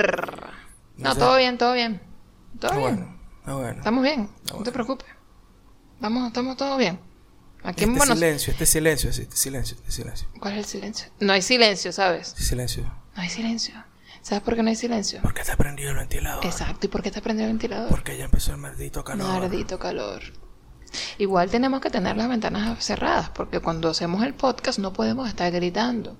[0.96, 2.00] No, todo bien, todo bien.
[2.60, 2.96] Todo Ah, bien.
[2.96, 3.78] bueno, ah, bueno.
[3.78, 5.06] Estamos bien, no te preocupes.
[5.96, 7.00] Estamos, estamos todo bien.
[7.64, 11.06] Aquí Este silencio, este silencio, este silencio, este silencio, ¿Cuál es el silencio?
[11.20, 12.28] No hay silencio, ¿sabes?
[12.36, 12.84] silencio.
[13.16, 13.74] No hay silencio.
[14.20, 15.20] ¿Sabes por qué no hay silencio?
[15.22, 16.44] ¿Por qué está prendido el ventilador?
[16.44, 16.86] Exacto.
[16.86, 17.88] ¿Y por qué está prendido el ventilador?
[17.90, 19.26] Porque ya empezó el maldito calor.
[19.26, 20.22] Maldito calor.
[21.18, 25.50] Igual tenemos que tener las ventanas cerradas porque cuando hacemos el podcast no podemos estar
[25.50, 26.16] gritando.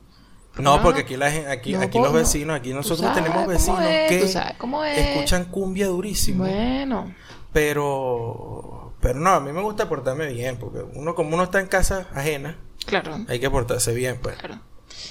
[0.58, 2.18] No, porque aquí, la, aquí, No, aquí los no.
[2.18, 6.44] vecinos, aquí nosotros tenemos vecinos es, que escuchan cumbia durísimo.
[6.44, 7.12] Bueno,
[7.52, 11.66] Pero, pero no, a mí me gusta portarme bien, porque uno como uno está en
[11.66, 14.38] casa ajena, claro, hay que portarse bien, pues.
[14.38, 14.60] claro.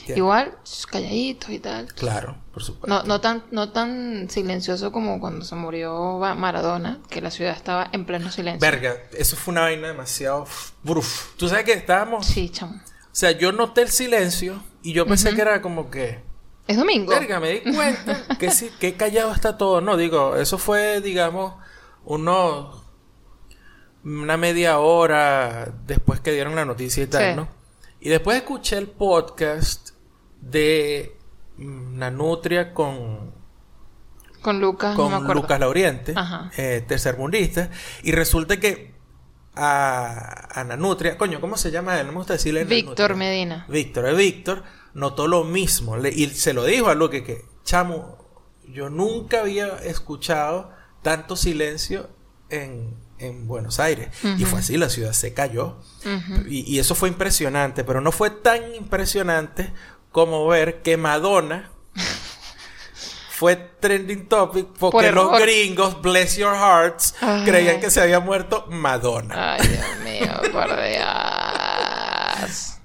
[0.08, 0.58] Igual,
[0.89, 1.93] calladitos y tal.
[1.93, 2.88] Claro, por supuesto.
[2.88, 7.88] No, no tan, no tan silencioso como cuando se murió Maradona, que la ciudad estaba
[7.91, 8.60] en pleno silencio.
[8.60, 10.47] Verga, eso fue una vaina demasiado...
[10.82, 11.36] Bruf.
[11.38, 12.25] Tú sabes que estábamos...
[12.25, 12.73] Sí, chamo.
[12.75, 16.19] O sea, yo noté el silencio y yo pensé que era como que...
[16.67, 17.12] Es domingo.
[17.12, 19.82] Verga, me di cuenta que sí, que callado está todo.
[19.82, 21.53] No, digo, eso fue, digamos,
[22.03, 22.83] unos...
[24.03, 27.35] Una media hora después que dieron la noticia y tal, Sí.
[27.35, 27.47] ¿no?
[28.01, 29.91] Y después escuché el podcast
[30.41, 31.17] de
[31.57, 33.31] mm, Nanutria con,
[34.41, 35.41] Con Lucas, no me con acuerdo.
[35.41, 36.13] Lucas Lauriente,
[36.57, 37.69] eh, tercermundista,
[38.03, 38.93] y resulta que
[39.55, 42.07] a, a Nanutria, coño, ¿cómo se llama él?
[42.07, 43.15] No me gusta decirle Víctor Nanutria.
[43.15, 43.65] Medina.
[43.69, 44.63] Víctor, eh, Víctor
[44.93, 48.17] notó lo mismo le- y se lo dijo a Luque que, chamo,
[48.67, 50.71] yo nunca había escuchado
[51.03, 52.09] tanto silencio
[52.49, 54.09] en, en Buenos Aires.
[54.38, 55.77] Y fue así, la ciudad se cayó.
[56.47, 59.73] Y, y eso fue impresionante, pero no fue tan impresionante
[60.12, 61.71] como ver que Madonna
[63.29, 67.43] fue trending topic porque Por los gringos, bless your hearts, Ay.
[67.45, 69.55] creían que se había muerto Madonna.
[69.55, 72.69] Ay, Dios mío, por Dios.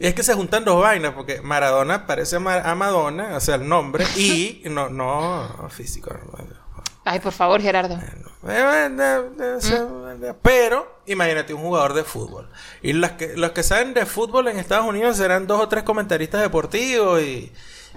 [0.00, 3.68] Y es que se juntan dos vainas, porque Maradona parece a Madonna, o sea, el
[3.68, 6.12] nombre, y no, no físico.
[6.12, 6.61] no,
[7.04, 7.94] Ay, por favor, Gerardo.
[7.94, 12.48] Eh, eh, eh, Pero, imagínate un jugador de fútbol.
[12.82, 15.84] Y los que, los que saben de fútbol en Estados Unidos serán dos o tres
[15.84, 17.52] comentaristas deportivos y,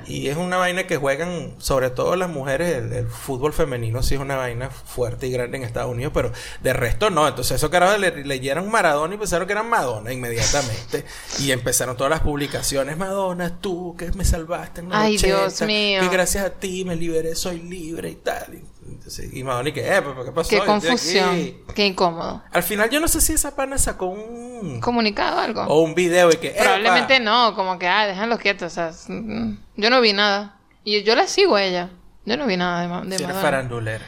[0.07, 4.15] y es una vaina que juegan, sobre todo las mujeres, el, el fútbol femenino sí
[4.15, 7.27] es una vaina fuerte y grande en Estados Unidos, pero de resto no.
[7.27, 11.05] Entonces esos carajos le, leyeron Maradona y pensaron que eran Madonna inmediatamente.
[11.39, 15.61] y empezaron todas las publicaciones, Madonna, tú que me salvaste en los Ay, 80, Dios
[15.61, 16.01] mío.
[16.01, 18.53] que gracias a ti me liberé, soy libre y tal.
[18.53, 20.65] Y, entonces, y Madonna y que, eh, ¿qué pasó?
[20.65, 21.53] Confusión.
[21.73, 22.43] Qué incómodo.
[22.51, 24.79] Al final yo no sé si esa pana sacó un...
[24.79, 25.63] ¿Comunicado algo?
[25.63, 26.51] O un video y que...
[26.51, 27.23] Probablemente "Epa".
[27.25, 28.71] no, como que, ah, déjenlos quietos.
[28.71, 30.57] O sea, mm, yo no vi nada.
[30.83, 31.89] Y yo la sigo a ella.
[32.25, 33.41] Yo no vi nada de, de eres Madonna.
[33.41, 34.05] farandulera.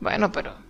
[0.00, 0.63] Bueno, pero...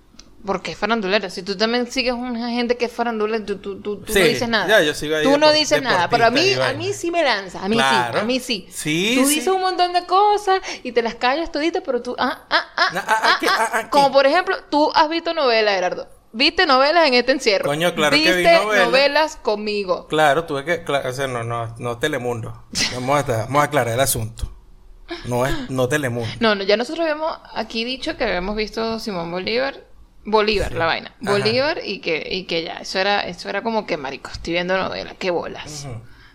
[0.44, 1.30] ¿Por qué farandulera?
[1.30, 4.24] Si tú también sigues una gente que es farandulera, tú, tú, tú, tú Sí, no
[4.26, 4.68] dices nada.
[4.68, 6.08] ya, yo sigo ahí Tú no dices nada.
[6.10, 7.62] Pero a mí, a mí sí me lanzas.
[7.62, 8.12] A mí Claro.
[8.14, 8.20] sí.
[8.20, 8.66] A mí sí.
[8.70, 9.36] Sí, Tú sí.
[9.36, 12.14] dices un montón de cosas y te las callas toditas, pero tú...
[12.18, 13.54] Ah, ah, ah, Ah, ah, ah, aquí, ah.
[13.72, 13.88] ah, aquí.
[13.90, 16.08] Como por ejemplo, tú has visto novelas, Gerardo.
[16.32, 17.64] ¿Viste novelas en este encierro?
[17.66, 18.86] Coño, claro que vi ¿Viste novelas.
[18.86, 20.06] novelas conmigo?
[20.08, 20.84] Claro, tuve que...
[20.84, 22.64] cla- o sea, no, no, no Telemundo.
[22.94, 24.50] Vamos a, vamos a aclarar el asunto.
[25.26, 25.70] No es...
[25.70, 26.28] No Telemundo.
[26.40, 29.84] No, no, ya nosotros habíamos aquí dicho que habíamos visto Simón Bolívar,
[30.24, 31.32] Bolívar, la vaina, Ajá.
[31.32, 34.76] Bolívar y que, y que ya, eso era, eso era como que marico, estoy viendo
[34.76, 35.86] novela, qué bolas.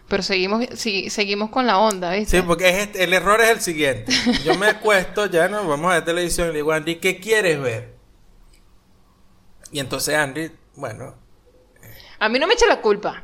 [0.07, 2.37] Pero seguimos, sí, seguimos con la onda, ¿viste?
[2.37, 4.11] Sí, porque es este- el error es el siguiente.
[4.43, 7.59] Yo me acuesto, ya no, vamos a ver televisión y le digo, Andy, ¿qué quieres
[7.61, 7.95] ver?
[9.71, 11.15] Y entonces Andy, bueno,
[12.19, 13.23] A mí no me echa la culpa.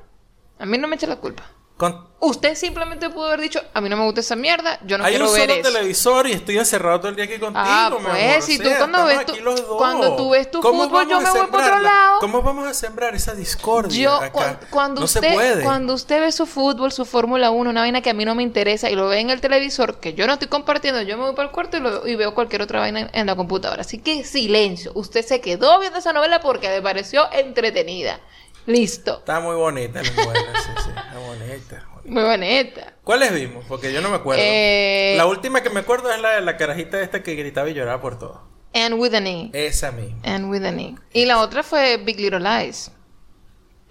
[0.60, 1.44] A mí no me echa la culpa.
[1.78, 5.04] Con- Usted simplemente pudo haber dicho, a mí no me gusta esa mierda, yo no
[5.04, 5.70] hay quiero un ver solo eso.
[5.72, 8.42] televisor y estoy encerrado todo el día aquí contigo, Ah, mi pues, amor.
[8.42, 11.48] si tú sea, cuando ves tu- cuando tú ves tu ¿Cómo fútbol, yo me voy
[11.52, 12.20] para otro lado.
[12.22, 14.32] ¿Cómo vamos a sembrar esa discordia Yo, acá?
[14.60, 15.64] cu- cuando, no usted, se puede.
[15.64, 18.42] cuando usted ve su fútbol, su Fórmula 1, una vaina que a mí no me
[18.42, 21.36] interesa y lo ve en el televisor, que yo no estoy compartiendo, yo me voy
[21.36, 23.82] para el cuarto y, lo- y veo cualquier otra vaina en, en la computadora.
[23.82, 24.92] Así que silencio.
[24.96, 28.20] Usted se quedó viendo esa novela porque le pareció entretenida.
[28.68, 29.20] Listo.
[29.20, 30.90] Está muy bonita la novela, sí, sí,
[31.40, 31.88] bonita.
[32.06, 32.94] Muy bonita.
[33.04, 33.66] ¿Cuáles vimos?
[33.68, 34.42] Porque yo no me acuerdo.
[34.46, 37.74] Eh, La última que me acuerdo es la de la carajita esta que gritaba y
[37.74, 38.44] lloraba por todo.
[38.74, 39.50] And with an E.
[39.54, 40.20] Esa misma.
[40.24, 40.96] And with an E.
[41.14, 42.92] Y la otra fue Big Little Lies.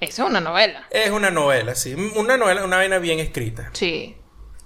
[0.00, 0.87] Esa es una novela.
[0.90, 1.94] Es una novela, sí.
[2.16, 3.70] Una novela, una vaina bien escrita.
[3.72, 4.16] Sí.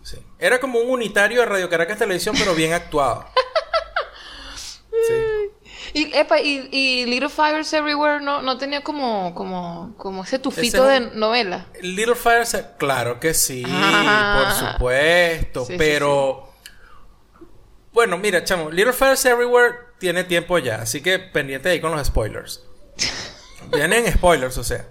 [0.02, 0.16] Sí.
[0.38, 3.26] Era como un unitario de Radio Caracas Televisión, pero bien actuado.
[5.06, 5.14] Sí.
[5.98, 10.88] Y, epa, y, y Little Fires Everywhere no, no tenía como, como, como ese tufito
[10.90, 11.66] Ese de novela.
[11.82, 14.44] Little Fires, claro que sí, Ah.
[14.58, 16.52] por supuesto, Sí, sí, pero
[17.92, 22.06] bueno, mira, chamo, Little Fires Everywhere tiene tiempo ya, así que pendiente ahí con los
[22.06, 22.62] spoilers.
[23.72, 24.87] Vienen spoilers, o sea,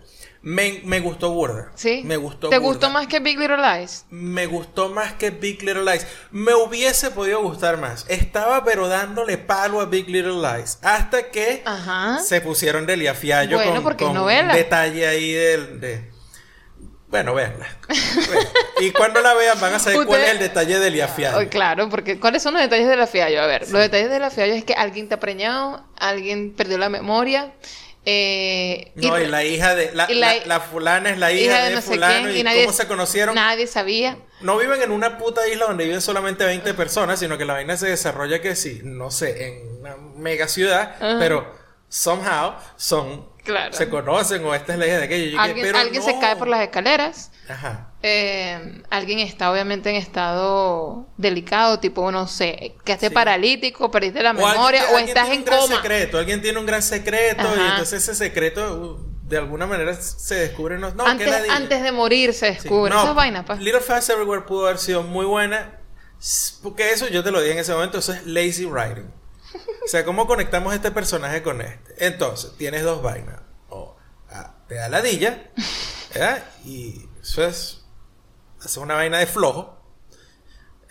[0.49, 1.73] me, me gustó burda.
[1.75, 2.03] ¿Sí?
[2.05, 2.69] Me gustó ¿Te burda.
[2.69, 4.05] gustó más que Big Little Lies?
[4.09, 6.07] Me gustó más que Big Little Lies.
[6.31, 8.05] Me hubiese podido gustar más.
[8.07, 10.79] Estaba pero dándole palo a Big Little Lies.
[10.83, 12.19] Hasta que Ajá.
[12.19, 14.53] se pusieron de liafiallo Bueno, con, con novela.
[14.55, 15.81] detalle ahí del...
[15.81, 16.11] De...
[17.09, 17.33] Bueno.
[17.33, 17.57] Bueno,
[18.79, 21.39] y cuando la vean van a saber cuál es el detalle del liafiallo.
[21.39, 23.41] Oh, claro, porque ¿cuáles son los detalles de la fiallo?
[23.41, 26.77] A ver, los detalles de la fiallo es que alguien te ha preñado, alguien perdió
[26.77, 27.53] la memoria,
[28.09, 29.91] eh, No, y, la hija de...
[29.93, 32.63] La, y la- la- la fulana es la hija, de, no fulano quién, y, nadie-
[32.65, 33.35] cómo se conocieron.
[33.35, 34.17] Nadie sabía.
[34.39, 37.75] No viven en una puta isla donde viven solamente 20 personas, sino que la vaina
[37.75, 41.53] se desarrolla que sí, no sé, en una mega ciudad, pero
[41.89, 43.73] somehow son Claro.
[43.73, 45.31] se conocen o esta es la hija de aquello.
[45.31, 47.31] Yo Alguien, pero alguien se cae por las escaleras.
[47.49, 47.86] Ajá.
[48.03, 53.13] Eh, alguien está obviamente en estado delicado, tipo, no sé, que esté Sí.
[53.13, 55.75] paralítico, perdiste la O alguien memoria o alguien estás en coma.
[55.75, 60.35] secreto, alguien tiene un gran secreto y entonces ese secreto uh, de alguna manera se
[60.35, 62.93] descubre no, antes, de morir se Sí, descubre.
[62.93, 63.59] no, Esas vainas, pues.
[63.59, 65.79] Little Fast Everywhere pudo haber sido muy buena.
[66.63, 69.11] Porque eso yo te lo dije en ese momento, eso es lazy writing.
[69.85, 72.05] O sea, ¿cómo conectamos este personaje con este?
[72.07, 73.39] Entonces, tienes dos vainas.
[73.69, 73.95] O
[74.31, 75.43] ah, te da ladilla,
[76.13, 76.43] ¿verdad?
[76.65, 77.83] Y eso es.
[78.67, 79.79] Hace una vaina de flojo,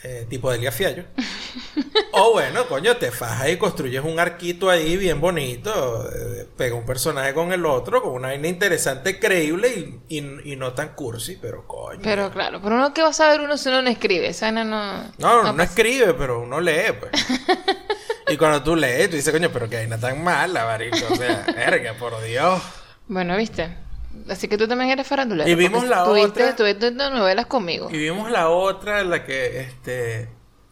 [0.02, 1.04] eh, tipo de Fiallo.
[2.12, 6.08] o bueno, coño, te fajas y construyes un arquito ahí bien bonito.
[6.10, 10.56] eh, pega un personaje con el otro, con una vaina interesante, creíble y, y- y
[10.56, 12.00] no tan cursi, pero coño.
[12.02, 14.28] Pero claro, pero uno que va a saber uno si uno no escribe.
[14.28, 15.12] Esa vaina no.
[15.18, 15.62] No, no, pasa.
[15.64, 17.12] escribe, pero uno lee, pues.
[18.28, 20.96] y cuando tú lees, tú dices, coño, pero que vaina tan mala, marico.
[21.10, 22.58] O sea, verga, por Dios.
[23.06, 23.84] Bueno, viste.
[24.28, 25.48] Así que tú también eres farandulero.
[25.48, 26.56] Y vimos la tuviste, otra.
[26.56, 27.88] Tuviste novelas conmigo.
[27.90, 30.28] Y vimos la otra, la que este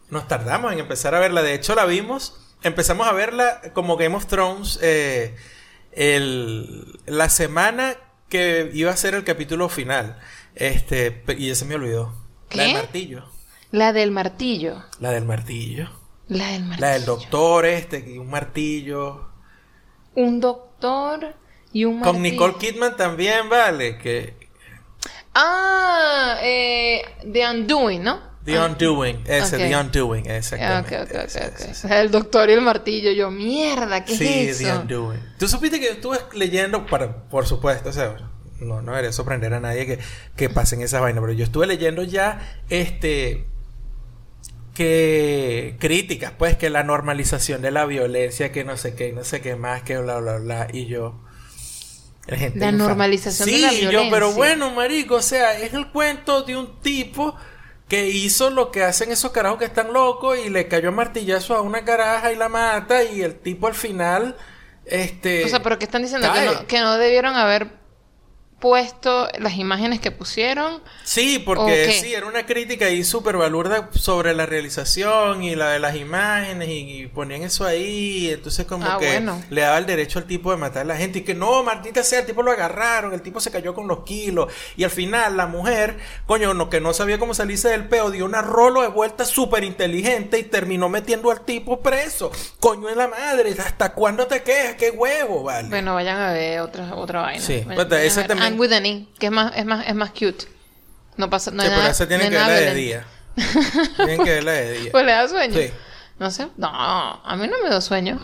[0.09, 1.41] nos tardamos en empezar a verla.
[1.41, 5.35] De hecho, la vimos, empezamos a verla como Game of Thrones eh,
[5.91, 7.95] el, la semana
[8.29, 10.19] que iba a ser el capítulo final.
[10.55, 12.13] Este, y ese me olvidó.
[12.51, 12.77] La del ¿Qué?
[12.77, 13.25] martillo.
[13.71, 14.83] La del martillo.
[14.99, 15.89] La del martillo.
[16.27, 16.81] La del martillo.
[16.87, 19.29] La del doctor este, un martillo.
[20.15, 21.35] Un doctor
[21.75, 22.21] Y un Con.
[22.21, 23.97] Nicole Kidman también, vale.
[23.97, 24.33] Que
[25.33, 28.21] Ah, eh, The Undoing, ¿no?
[28.45, 29.57] The Undoing, ese.
[29.57, 30.97] The Undoing, exactamente.
[31.01, 31.53] ok, ok, ok, ese, ok.
[31.59, 31.99] ese, ese.
[31.99, 33.11] El doctor y el martillo.
[33.11, 34.71] Yo, mierda, ¿qué Sí, es The?
[34.71, 35.19] Undoing.
[35.37, 38.15] Tú supiste que yo estuve leyendo, para, por supuesto, o sea,
[38.61, 39.99] no, no debería sorprender a nadie que,
[40.37, 43.47] que pasen esas vainas, pero yo estuve leyendo ya, este,
[44.73, 49.41] que críticas, pues, que la normalización de la violencia, que no sé qué, no sé
[49.41, 51.24] qué más, que bla, bla, bla, y yo...
[52.27, 52.83] la gente La infame.
[52.87, 54.09] normalización de Sí, la yo, violencia.
[54.11, 57.35] pero bueno, marico, o sea, es el cuento de un tipo
[57.87, 61.55] que hizo lo que hacen esos carajos que están locos y le cayó a martillazo
[61.55, 64.35] a una caraja y la mata y el tipo al final,
[64.85, 65.45] este...
[65.45, 66.31] O sea, pero ¿qué están diciendo?
[66.33, 67.69] Que no, que no debieron haber
[68.65, 70.81] puesto las imágenes que pusieron.
[71.03, 75.69] Sí, ¿O porque sí, era una crítica ahí súper balurda sobre la realización y la
[75.69, 79.39] de las imágenes y, y ponían eso ahí, entonces como Ah, que bueno.
[79.51, 82.03] le daba el derecho al tipo de matar a la gente y que no, maldita
[82.03, 85.37] sea, el tipo lo agarraron, el tipo se cayó con los kilos y al final
[85.37, 88.87] la mujer, coño, no, que no sabía cómo salirse del peo, dio una rolo de
[88.87, 92.31] vuelta súper inteligente y terminó metiendo al tipo preso.
[92.59, 94.73] Coño de la madre, ¿hasta cuándo te quejas?
[94.73, 95.69] ¡Qué huevo, vale!
[95.69, 97.43] Bueno, vayan a ver otra, otra vaina.
[97.45, 97.87] Sí, Vayan-
[98.27, 100.45] también- And with an E, que es más, es más, es más cute.
[101.17, 103.05] No pasa no Sí, hay pero nada- esa tienen no que verla nada de día.
[103.97, 104.91] Tienen que verla de día.
[104.91, 105.53] Pues le da sueño.
[105.59, 105.71] Sí.
[106.19, 106.47] No sé.
[106.57, 108.19] No, a mí no me da sueño.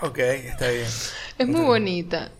[0.00, 0.86] Ok, está bien.
[1.38, 2.30] Es muy bonita.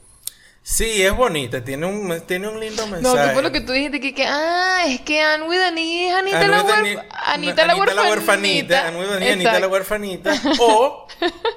[0.65, 3.29] Sí, es bonita, tiene un, tiene un lindo No, mensaje.
[3.29, 4.01] ¿qué fue lo que tú dijiste?
[4.01, 7.75] Que, que ah, es que Anne with an E es Anita, la, huerf- Anita, la
[7.77, 8.87] huerfanita.
[8.87, 10.33] Anita la Anita la huerfanita.
[10.61, 11.09] O,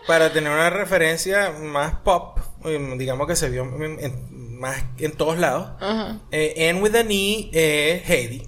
[0.07, 2.39] para tener una referencia más pop,
[2.97, 6.19] digamos que se vio en- en- más en todos lados, Ajá.
[6.31, 8.47] eh, Anne with an E es Heidi.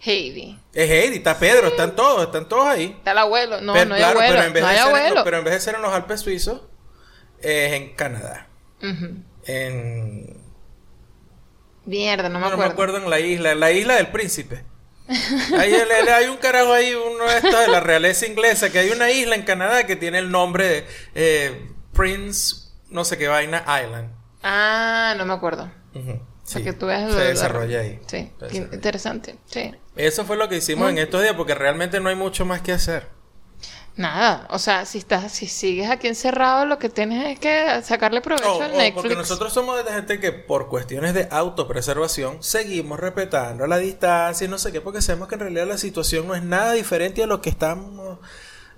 [0.00, 0.58] Heidi.
[0.72, 2.94] Es Heidi, está Pedro, están todos, están todos ahí.
[2.98, 3.60] Está el abuelo.
[3.60, 4.34] No, pero, no hay claro, abuelo.
[4.34, 5.14] pero en vez no de hay ser en abuelo.
[5.14, 6.62] los- pero en vez de ser en los Alpes suizos,
[7.40, 8.48] es en Canadá.
[9.46, 10.36] En
[11.84, 12.72] Mierda, no me No me acuerdo.
[12.72, 14.64] acuerdo en la isla, en la isla del príncipe.
[15.08, 19.10] El- hay un carajo ahí, uno de estos de la realeza inglesa, que hay una
[19.10, 22.65] isla en Canadá que tiene el nombre de eh, Prince,
[22.96, 24.10] no sé qué vaina, Island.
[24.42, 25.70] Ah, no me acuerdo.
[26.44, 28.00] Sí, que tú veas se desarrolla ahí.
[28.06, 28.74] Sí, Se qué desarrolla.
[28.74, 29.36] interesante.
[29.46, 29.72] Sí.
[29.96, 32.72] Eso fue lo que hicimos en estos días, porque realmente no hay mucho más que
[32.72, 33.08] hacer.
[33.96, 38.20] Nada, o sea, si estás, si sigues aquí encerrado, lo que tienes es que sacarle
[38.20, 38.94] provecho O- al o Netflix.
[38.94, 44.44] porque nosotros somos de la gente que por cuestiones de autopreservación seguimos respetando la distancia
[44.44, 47.22] y no sé qué, porque sabemos que en realidad la situación no es nada diferente
[47.22, 48.18] a lo que estamos,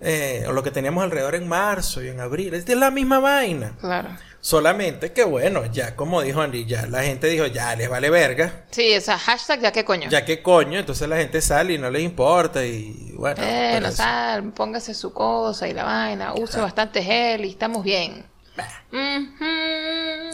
[0.01, 2.55] eh, o lo que teníamos alrededor en marzo y en abril.
[2.55, 3.73] Es la misma vaina.
[3.81, 4.09] Claro.
[4.41, 8.65] Solamente que bueno, ya como dijo Andy, ya la gente dijo, ya les vale verga.
[8.71, 10.09] Sí, esa hashtag ya qué coño.
[10.09, 13.43] Ya que coño, entonces la gente sale y no les importa y bueno.
[13.43, 18.25] Eh, no sal, póngase su cosa y la vaina, use bastante gel y estamos bien.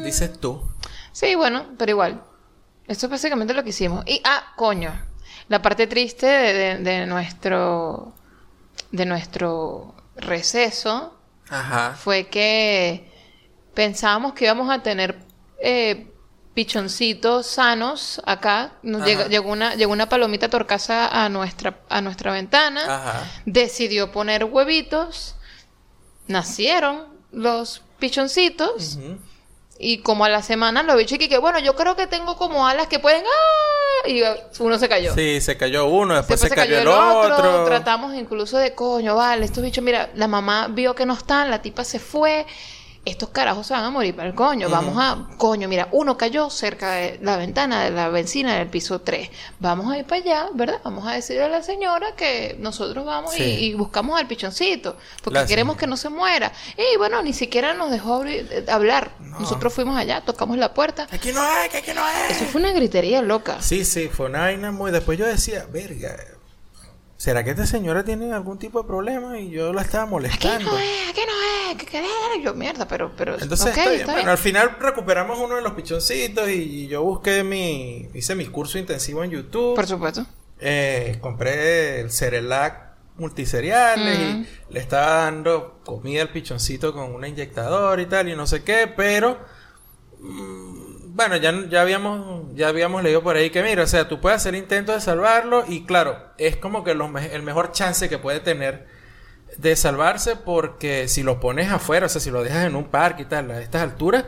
[0.04, 0.62] Dices tú.
[1.12, 2.22] Sí, bueno, pero igual.
[2.86, 4.04] Esto es básicamente lo que hicimos.
[4.06, 4.92] Y, ah, coño.
[5.48, 8.14] La parte triste de, de- de nuestro.
[8.94, 11.96] De nuestro receso Ajá.
[11.98, 13.10] fue que
[13.74, 15.18] pensábamos que íbamos a tener
[15.60, 16.12] eh,
[16.54, 18.74] pichoncitos sanos acá.
[18.84, 22.82] Nos llegó, una, llegó una palomita torcaza a nuestra, a nuestra ventana.
[22.82, 23.24] Ajá.
[23.46, 25.34] Decidió poner huevitos.
[26.28, 29.00] Nacieron los pichoncitos.
[29.76, 32.68] Y como a la semana lo bichos y que bueno, yo creo que tengo como
[32.68, 33.73] alas que pueden ¡ah!
[34.06, 34.22] Y
[34.60, 35.14] uno se cayó.
[35.14, 37.64] Sí, se cayó uno, después, Después se, cayó, el otro.
[37.64, 41.62] Tratamos incluso de coño, vale, estos bichos, mira, la mamá vio que no están, la
[41.62, 42.46] tipa se fue.
[43.06, 44.70] Estos carajos se van a morir para el coño.
[44.70, 49.02] Vamos a, coño, mira, uno cayó cerca de la ventana de la benzina del piso
[49.02, 49.28] 3.
[49.60, 50.80] Vamos a ir para allá, ¿verdad?
[50.84, 53.44] Vamos a decirle a la señora que nosotros vamos y- Sí.
[53.66, 54.96] y, buscamos al pichoncito.
[55.22, 55.80] Porque La queremos señora.
[55.80, 56.52] que no se muera.
[56.78, 59.10] Y bueno, ni siquiera nos dejó abrir- eh, hablar.
[59.20, 61.06] Nosotros fuimos allá, tocamos la puerta.
[61.10, 62.30] Aquí no hay, que aquí no hay.
[62.32, 63.60] Eso fue una gritería loca.
[63.60, 64.90] Sí, sí, fue una vaina muy.
[64.92, 66.16] Después yo decía, verga,
[67.24, 69.38] ¿será que esta señora tiene algún tipo de problema?
[69.38, 70.70] Y yo la estaba molestando.
[70.70, 72.10] no es, aquí no es, que querer.
[72.42, 73.40] Yo, mierda, pero, pero.
[73.40, 74.00] Entonces ok, está bien.
[74.00, 74.28] está Bueno, bien.
[74.28, 78.10] al final recuperamos uno de los pichoncitos y yo busqué mi.
[78.12, 79.74] Hice mi curso intensivo en YouTube.
[79.74, 80.26] Por supuesto.
[80.60, 88.00] Eh, compré el Cerelac multiseriales y le estaba dando comida al pichoncito con un inyectador
[88.00, 89.38] y tal y no sé qué, pero
[90.20, 90.83] mm,
[91.14, 94.36] bueno, ya, ya habíamos ya habíamos leído por ahí que mira, o sea, tú puedes
[94.36, 98.40] hacer intentos de salvarlo y claro, es como que los el mejor chance que puede
[98.40, 98.88] tener
[99.56, 103.22] de salvarse porque si lo pones afuera, o sea, si lo dejas en un parque
[103.22, 104.24] y tal, a estas alturas,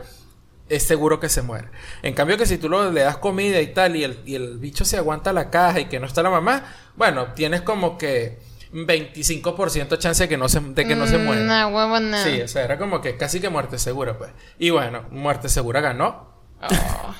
[0.69, 1.67] es seguro que se muere.
[2.03, 4.57] En cambio que si tú lo, le das comida y tal y el, y el
[4.57, 8.39] bicho se aguanta la caja y que no está la mamá, bueno, tienes como que
[8.71, 11.43] 25% chance de que no se, de que no se Mm, muera.
[11.43, 12.23] Nah, huevo, nah.
[12.23, 14.31] Sí, o sea, era como que casi que muerte segura, pues.
[14.57, 16.36] Y bueno, muerte segura ganó.
[16.61, 17.13] Oh.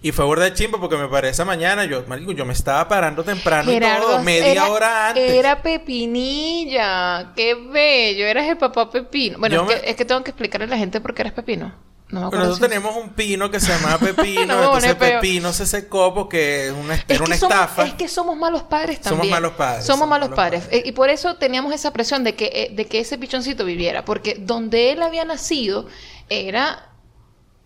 [0.00, 2.86] Y fue burda de chimbo porque me paré esa mañana, yo, marico, yo me estaba
[2.86, 5.32] parando temprano y todo, media era- hora antes.
[5.32, 7.32] Era Pepinilla.
[7.34, 8.26] Qué bello.
[8.26, 9.38] Eras el papá Pepino.
[9.38, 11.32] Bueno, es, me- que, es que tengo que explicarle a la gente por qué eres
[11.32, 11.66] Pepino.
[12.10, 12.46] No me Pero acuerdo.
[12.46, 14.94] nosotros si- teníamos un pino que se llamaba Pepino, No entonces.
[14.94, 17.84] Pepino se secó porque una, Es era una somos- estafa.
[17.86, 19.30] es que somos malos padres Somos también.
[19.32, 20.62] malos padres, Somos, somos malos malos padres.
[20.66, 20.82] padres.
[20.86, 24.04] Y por eso teníamos esa presión de que, eh, de que ese pichoncito viviera.
[24.04, 25.86] Porque donde él había nacido
[26.28, 26.84] era.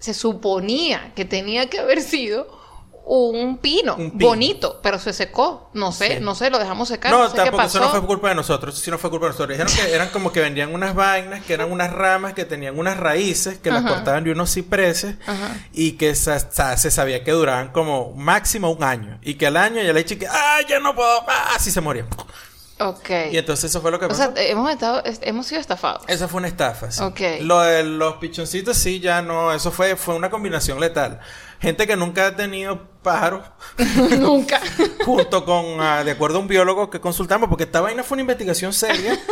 [0.02, 2.60] Se suponía que tenía que haber sido
[3.04, 4.28] un pino, Un pino.
[4.28, 5.70] bonito, pero se secó.
[5.74, 6.20] No sé, Sí.
[6.20, 7.10] no sé, lo dejamos secar.
[7.10, 7.78] No, No, sé qué tampoco, pasó.
[7.78, 9.58] eso no fue culpa de nosotros, eso sí no fue culpa de nosotros.
[9.58, 12.96] Dijeron que eran como que vendían unas vainas, que eran unas ramas, que tenían unas
[12.98, 15.56] raíces, que las cortaban de unos cipreses Ajá.
[15.72, 19.18] y que sa- sa- se sabía que duraban como máximo un año.
[19.22, 21.24] Y que al año ya le dije que, ¡ah, ya no puedo!
[21.28, 21.54] ¡ah!
[21.56, 22.06] Así se moría.
[22.88, 23.10] Ok.
[23.32, 24.32] Y entonces eso fue lo que o pasó.
[24.34, 26.02] sea, hemos, estado, est- hemos sido estafados.
[26.08, 27.02] Esa fue una estafa, sí.
[27.02, 27.20] Ok.
[27.42, 31.20] Lo de los pichoncitos sí, ya no, eso fue, fue una combinación letal.
[31.60, 33.42] Gente que nunca ha tenido pájaros,
[34.18, 34.60] Nunca.
[35.04, 38.22] junto con, ah, de acuerdo a un biólogo que consultamos, porque esta vaina fue una
[38.22, 39.18] investigación seria.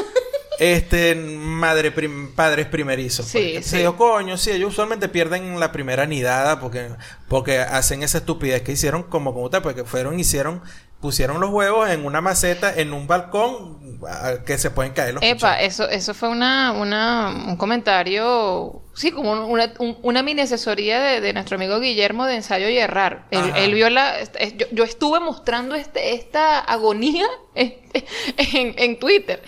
[0.59, 3.25] Este, madre, prim- padres primerizos.
[3.25, 3.47] Sí, pues.
[3.47, 3.77] Entonces sí.
[3.79, 6.91] digo, coño, sí, ellos usualmente pierden la primera nidada porque,
[7.29, 10.61] porque hacen esa estupidez que hicieron como tal, porque fueron, hicieron,
[11.01, 13.81] pusieron los huevos en una maceta, en un balcón,
[14.47, 19.47] que se pueden caer los Epa, eso, eso fue una, una, un comentario, sí, como
[19.47, 23.27] una, un- una mini asesoría de, de nuestro amigo Guillermo de ensayo y errar.
[23.31, 24.15] Él, él vio la,
[24.57, 27.75] yo, yo estuve mostrando este, esta agonía en,
[28.37, 29.43] en Twitter.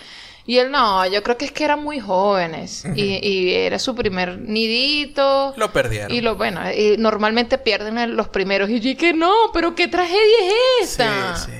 [0.45, 2.83] Y él, no, yo creo que es que eran muy jóvenes.
[2.95, 5.53] y, y era su primer nidito.
[5.55, 6.11] Lo perdieron.
[6.11, 8.69] Y lo bueno, y normalmente pierden en los primeros.
[8.69, 10.17] Y yo dije, no, pero qué tragedia
[10.81, 11.35] es esta.
[11.37, 11.57] Sí, sí.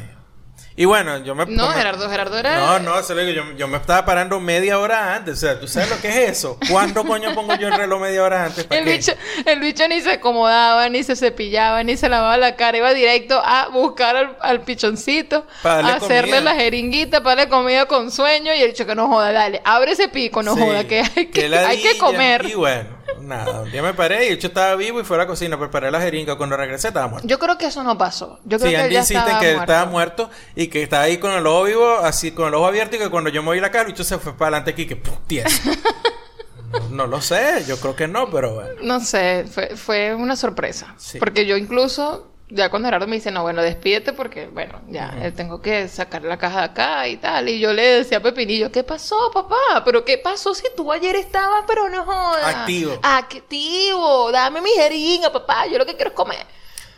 [0.76, 1.46] Y bueno, yo me...
[1.46, 2.58] No, Gerardo, Gerardo era.
[2.58, 5.36] No, no, se lo digo, yo, yo me estaba parando media hora antes.
[5.36, 6.58] O sea, ¿tú sabes lo que es eso?
[6.70, 8.64] ¿Cuándo coño pongo yo el reloj media hora antes?
[8.64, 8.92] ¿Para El qué?
[8.98, 9.12] bicho,
[9.46, 12.78] el bicho ni se acomodaba, ni se cepillaba, ni se lavaba la cara.
[12.78, 16.54] Iba directo a buscar al, al pichoncito, a hacerle comida.
[16.54, 18.52] la jeringuita para darle comida con sueño.
[18.56, 21.28] Y el bicho que no joda, dale, abre ese pico, no Sí, joda, que hay
[21.28, 22.46] que, qué hay que comer.
[22.48, 22.90] Y bueno,
[23.24, 25.58] nada, un día me paré y el hecho estaba vivo y fue a la cocina,
[25.58, 26.36] preparé la jeringa.
[26.36, 27.28] Cuando regresé estaba muerto.
[27.28, 28.40] Yo creo que eso no pasó.
[28.46, 29.72] Yo creo Sí, que él ya insiste en estaba que muerto.
[29.74, 32.96] estaba muerto y que estaba ahí con el ojo vivo, así con el ojo abierto
[32.96, 34.96] y que cuando yo moví la cara, el bicho se fue para adelante aquí, que
[34.96, 35.16] ¡pum!
[36.72, 38.72] no, no lo sé, yo creo que no, pero bueno.
[38.82, 40.94] No sé, fue, fue una sorpresa.
[40.98, 41.20] Sí.
[41.20, 45.32] Porque yo incluso, ya cuando Gerardo me dice, no, bueno, despídete porque, bueno, ya, eh,
[45.32, 47.50] tengo que sacar la caja de acá y tal.
[47.50, 49.84] Y yo le decía a Pepinillo, ¿qué pasó, papá?
[49.84, 52.56] ¿Pero qué pasó si tú ayer estabas, pero no jodas?
[52.56, 53.00] Activo.
[53.02, 56.46] Activo, dame mi jeringa, papá, yo lo que quiero es comer.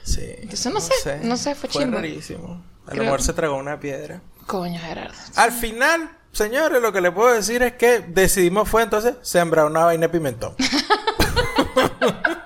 [0.03, 0.25] Sí.
[0.41, 1.97] Entonces, no sé, no sé, fue chimbo.
[1.97, 2.61] rarísimo.
[2.85, 4.21] A lo mejor se tragó una piedra.
[4.45, 5.15] Coño, Gerardo.
[5.35, 9.85] Al final, señores, lo que les puedo decir es que decidimos fue entonces sembrar una
[9.85, 10.55] vaina de pimentón.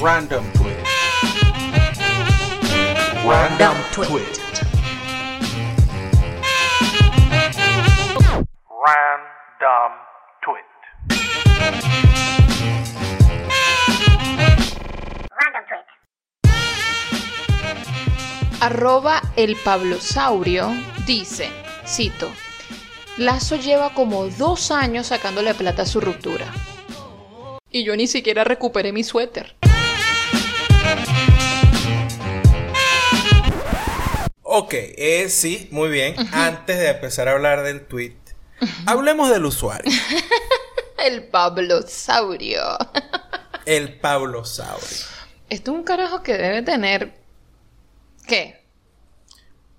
[0.00, 0.76] Random twist.
[3.26, 4.40] Random twist.
[8.86, 9.90] Random
[10.40, 10.82] twist.
[15.34, 15.90] Random twist.
[18.60, 20.70] Arroba el Pablosaurio
[21.06, 21.50] dice,
[21.84, 22.30] cito,
[23.16, 26.46] Lazo lleva como dos años sacándole plata a su ruptura.
[27.68, 29.56] Y yo ni siquiera recuperé mi suéter.
[34.50, 36.14] Ok, eh, sí, muy bien.
[36.32, 38.16] Antes de empezar a hablar del tweet,
[38.86, 39.92] hablemos del usuario,
[41.04, 42.62] El Pablosaurio.
[43.66, 45.04] el Pablo Saurio.
[45.50, 47.12] Esto es un carajo que debe tener...
[48.26, 48.57] ¿Qué?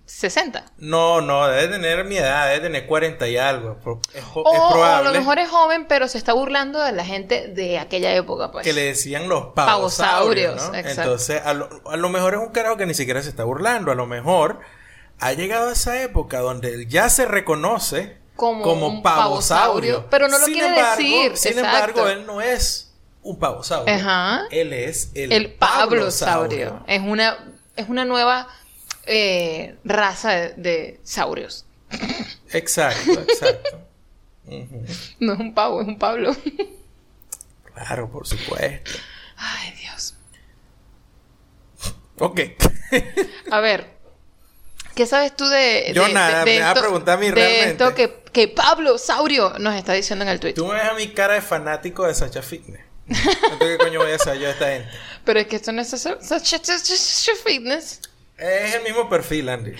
[0.09, 0.65] 60.
[0.79, 3.77] No, no, debe tener mi edad, debe tener 40 y algo.
[4.13, 6.91] Es, O, es o a probable lo mejor es joven, pero se está burlando de
[6.91, 8.63] la gente de aquella época, pues.
[8.65, 10.75] que le decían los Pavosaurios, pavosaurios, ¿no?
[10.77, 11.01] exacto.
[11.03, 13.91] Entonces, a lo, a lo mejor es un carajo que ni siquiera se está burlando.
[13.91, 14.59] A lo mejor
[15.19, 19.95] ha llegado a esa época donde ya se reconoce Como como, un pavosaurio.
[19.95, 21.77] pavosaurio, pero no lo Sin quiere embargo- decir, Sin exacto.
[21.99, 22.91] embargo, él no es
[23.21, 23.93] un pavosaurio.
[23.93, 24.41] Ajá.
[24.49, 26.69] Él es el, El pablosaurio.
[26.71, 26.83] Pablosaurio.
[26.87, 27.37] Es una,
[27.75, 28.47] es una nueva
[29.09, 31.65] eh, raza de, de saurios.
[32.51, 33.85] Exacto, exacto.
[35.19, 36.35] No es un pavo, es un Pablo.
[37.73, 38.91] Claro, por supuesto.
[39.37, 40.15] Ay, Dios.
[42.17, 42.39] Ok.
[43.51, 43.87] A ver,
[44.95, 45.91] ¿qué sabes tú de.
[45.93, 47.71] Yo de- nada, de me vas a preguntar a mí de realmente.
[47.83, 50.53] esto que, que Pablo Saurio nos está diciendo en el tweet.
[50.55, 52.81] Tú me ves a mi cara de fanático de Sacha Fitness.
[53.07, 54.89] Entonces, ¿qué coño voy a yo a esta gente?
[55.25, 58.01] Pero es que esto no es Sacha- Sacha- Sacha- Sacha Fitness.
[58.39, 59.73] Es el mismo perfil, Andy.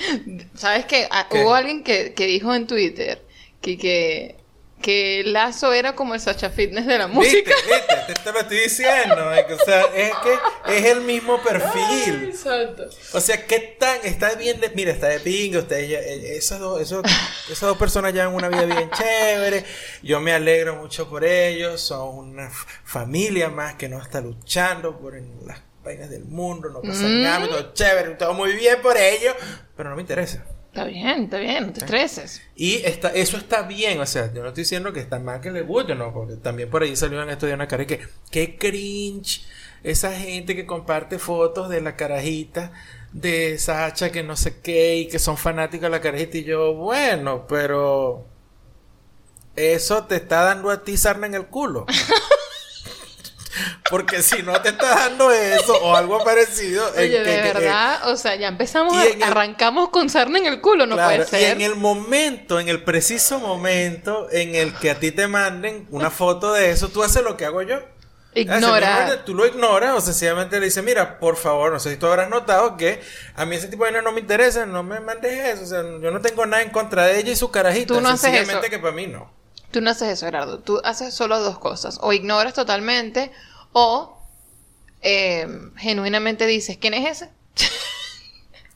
[0.56, 1.08] ¿Sabes qué?
[1.12, 1.42] Ah, ¿Qué?
[1.44, 3.22] Hubo alguien que, que dijo en Twitter
[3.62, 4.36] que, que,
[4.82, 7.52] que Lazo era como el Sacha Fitness de la música.
[7.56, 7.74] ¿Viste?
[7.76, 7.96] ¿Viste?
[8.08, 9.16] Te, te lo estoy diciendo.
[9.16, 12.26] O sea, es que es el mismo perfil.
[12.30, 12.84] Exacto.
[13.14, 14.00] O sea, ¿qué tan?
[14.04, 14.70] Está bien de...
[14.72, 15.60] Mira, está de pingo.
[15.60, 17.04] Ustedes ya- eh, esas, dos, esos-
[17.50, 19.64] esas dos personas llevan una vida bien chévere.
[20.04, 21.80] Yo me alegro mucho por ellos.
[21.82, 22.50] Son una
[22.84, 25.14] familia más que no está luchando por
[25.46, 26.70] las vainas del mundo.
[26.70, 27.22] No pasa Mm.
[27.24, 27.48] nada.
[27.48, 28.16] Todo chévere.
[28.16, 29.36] Todo muy bien por ellos.
[29.76, 30.46] Pero no me interesa.
[30.68, 32.42] Está bien, está bien, no te estreses.
[32.56, 35.50] Y está, eso está bien, o sea, yo no estoy diciendo que está mal que
[35.50, 38.00] le guste, no, porque también por ahí salió en esto de una cara que,
[38.30, 39.42] qué cringe,
[39.84, 42.72] esa gente que comparte fotos de la carajita
[43.12, 46.76] de Sacha que no sé qué y que son fanáticos de la carajita y yo,
[46.76, 48.28] bueno, pero
[49.56, 51.88] eso te está dando a ti sarna en el culo.
[53.90, 57.54] Porque si no te está dando eso o algo parecido, en Oye, que- de que-
[57.54, 60.96] verdad, o sea, ya empezamos, a- en el- arrancamos con sarna en el culo, no
[60.96, 61.42] Claro, puede ser.
[61.42, 65.88] Y en el momento, en el preciso momento en el que a ti te manden
[65.90, 67.80] una foto de eso, tú haces lo que hago yo.
[68.36, 69.24] Ignora.
[69.26, 72.30] Tú lo ignoras o sencillamente le dices, mira, por favor, no sé si tú habrás
[72.30, 73.02] notado que
[73.36, 75.64] a mí ese tipo de vainas no me interesa, no me mandes eso.
[75.64, 77.88] O sea, yo no tengo nada en contra de ella y su carajita.
[77.96, 78.70] Tú no haces sencillamente eso.
[78.72, 79.34] que para mí no.
[79.72, 80.60] Tú no haces eso, Gerardo.
[80.60, 81.98] Tú haces solo dos cosas.
[82.02, 83.32] O ignoras totalmente
[83.74, 84.18] o
[85.02, 85.48] eh,
[85.78, 87.30] genuinamente dices, ¿quién es ese?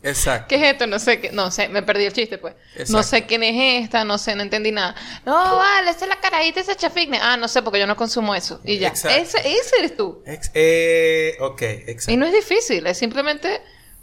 [0.06, 0.48] Exacto.
[0.50, 0.86] ¿Qué es esto?
[0.86, 2.56] No sé, qué, no sé, me perdí el chiste, pues.
[2.74, 2.92] Exacto.
[2.92, 4.96] No sé quién es esta, no sé, no entendí nada.
[5.26, 7.18] No, vale, esa es la carajita, esa chafigne.
[7.22, 8.60] Ah, no sé, porque yo no consumo eso.
[8.66, 8.90] Y ya.
[8.90, 9.18] Exacto.
[9.18, 10.22] Ese, ese eres tú.
[10.26, 12.20] Ex- eh, ok, Y exacto.
[12.20, 13.62] no es difícil, es simplemente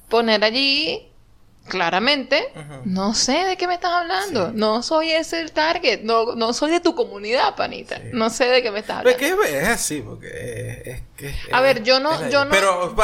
[0.08, 1.09] poner allí
[1.68, 2.52] claramente,
[2.84, 6.70] no sé de qué me estás hablando, no soy ese el target, no, no soy
[6.72, 9.42] de tu comunidad, panita, no sé de qué me estás Pero hablando.
[9.44, 11.28] es que es así, porque es, es que...
[11.52, 12.94] A es- ver, yo no- es yo no- Pero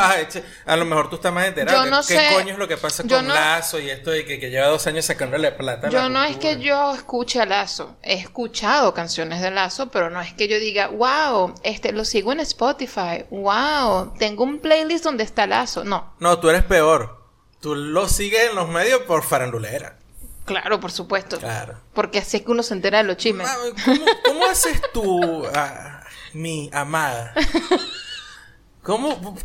[0.66, 1.84] a lo mejor tú estás más enterado.
[1.84, 4.10] Yo no ¿Qué sé- coño es lo que pasa yo con no- Lazo y esto
[4.10, 6.94] de que, que lleva dos años sacándole plata a la Yo no es que yo
[6.94, 11.54] escuche a Lazo, he escuchado canciones de Lazo, pero no es que yo diga, wow,
[11.62, 15.84] este lo sigo en Spotify, wow, tengo un playlist donde está Lazo.
[15.84, 17.15] No, No, tú eres peor.
[17.66, 19.96] Tú lo sigues en los medios por farandulera.
[20.44, 21.36] claro, por supuesto.
[21.40, 21.76] Claro.
[21.94, 23.44] Porque así es que uno se entera de los chismes.
[23.48, 27.34] Ma- ¿Cómo, cómo haces tú, ah, mi amada?
[28.84, 29.36] ¿Cómo,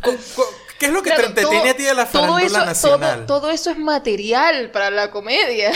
[0.78, 2.64] ¿Qué es lo que Claro, te entretiene todo- a ti de la todo farándula eso,
[2.64, 3.26] nacional?
[3.26, 5.72] Todo, todo eso es material para la comedia.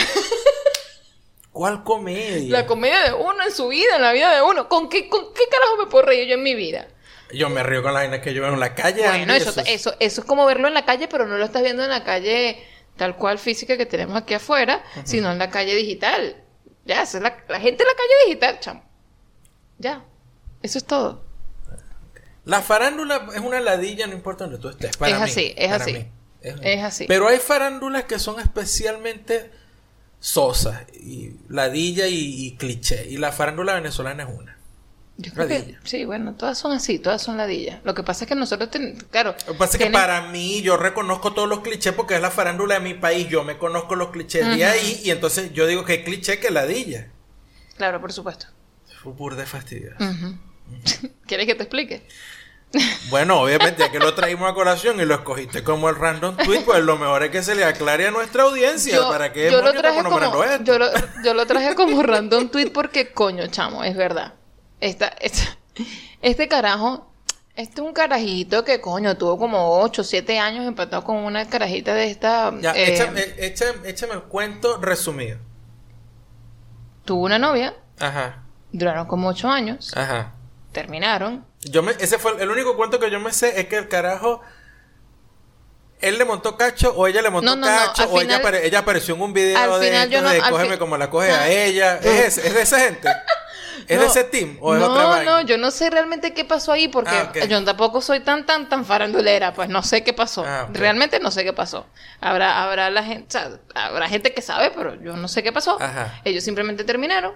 [1.51, 2.49] ¿Cuál comedia?
[2.51, 4.69] La comedia de uno en su vida, en la vida de uno.
[4.69, 6.87] ¿Con qué, con qué carajo me puedo reír yo en mi vida?
[7.33, 9.01] Yo me río con las vainas que yo veo en la calle.
[9.01, 11.45] Bueno, Andy, eso, es- eso, eso es como verlo en la calle, pero no lo
[11.45, 12.63] estás viendo en la calle
[12.95, 16.35] tal cual física que tenemos aquí afuera, sino en la calle digital.
[16.85, 18.83] Ya, es la, la gente en la calle digital, chamo.
[19.77, 20.03] Ya.
[20.63, 21.23] Eso es todo.
[22.45, 24.95] La farándula es una ladilla, no importa donde tú estés.
[24.95, 25.93] Para Es mí, así, es para así.
[25.93, 26.07] mí.
[26.41, 27.05] Es así.
[27.07, 29.51] Pero hay farándulas que son especialmente
[30.19, 33.05] sosas, y ladilla y, y cliché.
[33.09, 34.56] Y la farándula venezolana es una.
[35.19, 37.79] Yo creo que, sí, bueno, todas son así, todas son ladillas.
[37.83, 39.35] Lo que pasa es que nosotros, ten- claro.
[39.47, 42.21] Lo que pasa es que tienen- para mí, yo reconozco todos los clichés porque es
[42.21, 43.27] la farándula de mi país.
[43.27, 46.51] Yo me conozco los clichés de ahí y entonces yo digo que hay cliché que
[46.51, 47.07] ladilla.
[47.77, 48.45] Claro, por supuesto.
[49.01, 49.95] Fue burda de fastidio.
[51.25, 52.07] ¿Quieres que te explique?
[53.09, 56.61] Bueno, obviamente, ya que lo traímos a colación y lo escogiste como el random tweet,
[56.65, 59.71] pues lo mejor es que se le aclare a nuestra audiencia para que yo lo
[59.73, 60.87] traje como, yo lo,
[61.23, 64.33] yo lo traje como random tweet porque coño, chamo, es verdad.
[64.79, 65.57] Esta, esta-
[66.21, 67.11] este carajo,
[67.55, 71.47] este es un carajito que coño tuvo como 8 o 7 años empatado con una
[71.49, 72.53] carajita de esta.
[72.61, 75.39] Ya, eh, échame, échame- échame el cuento resumido.
[77.05, 80.33] tuvo una novia, Ajá, duraron como 8 años, ajá.
[80.73, 81.45] terminaron.
[81.61, 83.87] Yo me, ese fue el, el único cuento que yo me sé es que el
[83.87, 84.41] carajo
[86.01, 88.61] él le montó cacho o ella le montó No, no, no, cacho o ella, apare-
[88.65, 91.41] ella apareció en un video al de, final yo de cógeme como la coge Ah.
[91.43, 91.95] a ella.
[91.97, 93.07] ¿Es, es de esa gente?
[93.81, 95.31] ¿Es de No, ese team o es no, otra vaina?
[95.31, 97.45] No, yo no sé realmente qué pasó ahí porque Ah, ok.
[97.47, 100.43] yo tampoco soy tan, tan, tan farandulera, pues no sé qué pasó.
[100.45, 100.75] Ah, ok.
[100.75, 101.85] Realmente no sé qué pasó.
[102.21, 105.51] Habrá, habrá la gente, o sea, habrá gente que sabe, pero yo no sé qué
[105.51, 105.77] pasó.
[105.81, 106.21] Ajá.
[106.23, 107.33] Ellos simplemente terminaron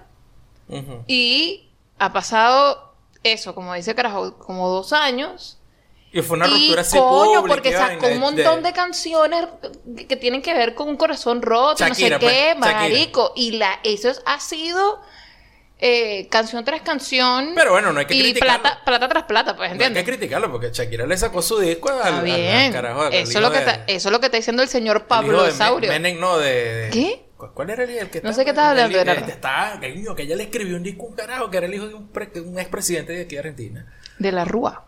[0.68, 1.04] Ujú.
[1.06, 5.58] y ha pasado eso, como dice carajo, como dos años.
[6.14, 9.46] Y fue una y ruptura así coño, porque sacó un montón de, canciones
[10.08, 12.80] que- tienen que ver con un corazón roto, Shakira, no sé qué, pues, Shakira.
[12.80, 13.32] marico.
[13.34, 15.00] Y la, eso es- ha sido
[15.84, 17.52] eh, canción tras canción.
[17.56, 18.62] Pero bueno, no hay que Y criticarlo.
[18.62, 20.04] plata, plata tras plata, pues, No hay que ¿entiendes?
[20.16, 22.72] criticarlo porque Shakira le sacó su disco al, Está al- al bien.
[22.72, 23.02] carajo.
[23.02, 25.06] al eso, es lo que de- está, eso es lo que está diciendo el señor
[25.08, 25.90] Pablo de Saurio.
[25.90, 26.52] Men- Menem, no, de,
[26.86, 27.24] de- ¿Qué?
[27.36, 29.28] ¿Cu- ¿Cuál era el, el que No sé qué estás hablando, el- Gerardo.
[29.32, 32.08] Estaba, que ella le escribió un disco un carajo que era el hijo de un,
[32.08, 33.92] pre- un expresidente de aquí de Argentina.
[34.20, 34.86] De la Rúa.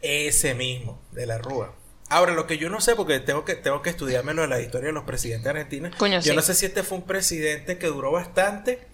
[0.00, 1.74] Ese mismo, de la Rúa.
[2.08, 4.60] Ahora, lo que yo no sé, porque tengo que, tengo que estudiarme lo de la
[4.60, 5.96] historia de los presidentes argentinos.
[5.96, 6.36] Coño, yo sí.
[6.36, 8.86] no sé si este fue un presidente que duró bastante,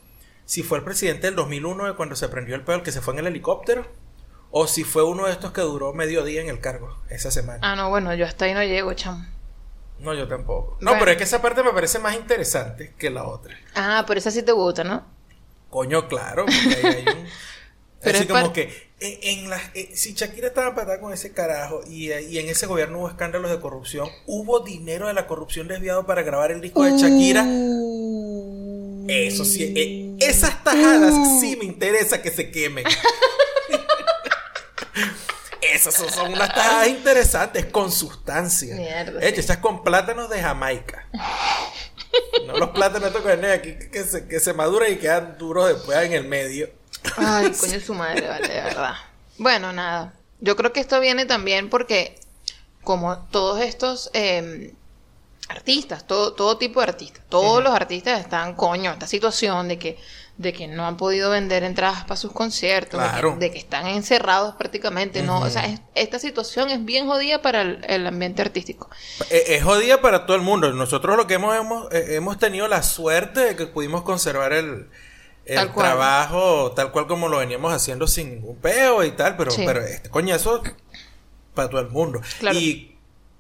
[0.49, 3.03] si fue el presidente del 2001 de cuando se prendió el pedo, el que se
[3.03, 3.87] fue en el helicóptero,
[4.51, 7.59] o si fue uno de estos que duró medio día en el cargo esa semana.
[7.61, 9.27] Ah, no, bueno, yo hasta ahí no llego, chamo.
[9.99, 10.79] No, yo tampoco.
[10.81, 11.01] No, Bueno.
[11.01, 13.55] pero es que esa parte me parece más interesante que la otra.
[13.75, 15.05] Ah, pero esa sí te gusta, ¿no?
[15.69, 16.47] Coño, claro.
[16.47, 17.27] porque ahí hay un-
[18.01, 21.33] Pero así es como par- que en, en eh, si Shakira estaba empatada con ese
[21.33, 25.27] carajo y, eh, y en ese gobierno hubo escándalos de corrupción, hubo dinero de la
[25.27, 27.43] corrupción desviado para grabar el disco de Shakira.
[29.09, 32.85] Eso sí, eh, esas tajadas sí me interesa que se quemen.
[35.61, 38.75] Esas son, son unas tajadas interesantes con sustancia.
[38.75, 41.07] Mierda, Hechas estas con plátanos de Jamaica.
[42.47, 45.69] No los plátanos estos que aquí que, que se, que se maduran y quedan duros
[45.69, 46.71] después en el medio.
[47.17, 48.95] Ay, coño su madre, vale, de verdad.
[49.37, 50.15] Bueno, nada.
[50.41, 52.19] Yo creo que esto viene también porque,
[52.83, 54.75] como todos estos eh,
[55.49, 59.99] artistas, todo, todo tipo de artistas, todos los artistas están, coño, esta situación de que,
[60.37, 63.37] de que no han podido vender entradas para sus conciertos, de que- Claro.
[63.39, 65.41] de, que, están encerrados prácticamente, ¿no?
[65.41, 68.89] O sea, es- esta situación es bien jodida para el, el ambiente artístico.
[69.31, 70.71] Es jodida para todo el mundo.
[70.73, 74.89] Nosotros lo que hemos, hemos, eh, hemos tenido la suerte de que pudimos conservar el,
[75.47, 79.51] el Tal trabajo tal cual como lo veníamos haciendo sin ningún peo y tal, pero,
[79.51, 79.63] Sí.
[79.67, 80.63] pero este coñazo
[81.55, 82.21] para todo el mundo.
[82.39, 82.57] Claro.
[82.59, 82.98] Y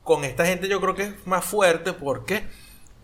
[0.09, 2.45] con esta gente yo creo que es más fuerte porque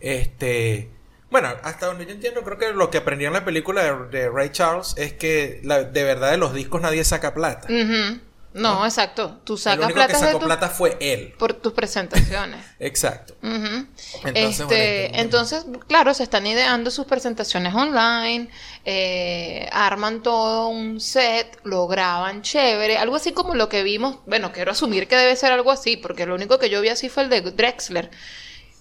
[0.01, 0.91] este
[1.31, 4.51] bueno, hasta donde yo entiendo, creo que lo que aprendí en la película de, Ray
[4.51, 7.67] Charles es que la- de verdad de los discos nadie saca plata.
[7.69, 8.21] Ujú.
[8.55, 9.41] No, exacto.
[9.45, 11.35] Tú El sacas único que plata de sacó tu- plata fue él.
[11.39, 12.65] por tus presentaciones.
[12.79, 13.35] Exacto.
[13.43, 13.87] Ujú.
[14.25, 18.49] Entonces, este, bueno, este- entonces, claro, se están ideando sus presentaciones online,
[18.85, 24.53] eh, arman todo un set, lo graban chévere, algo así como lo que vimos, bueno,
[24.53, 27.25] quiero asumir que debe ser algo así, porque lo único que yo vi así fue
[27.25, 28.11] el de Drexler.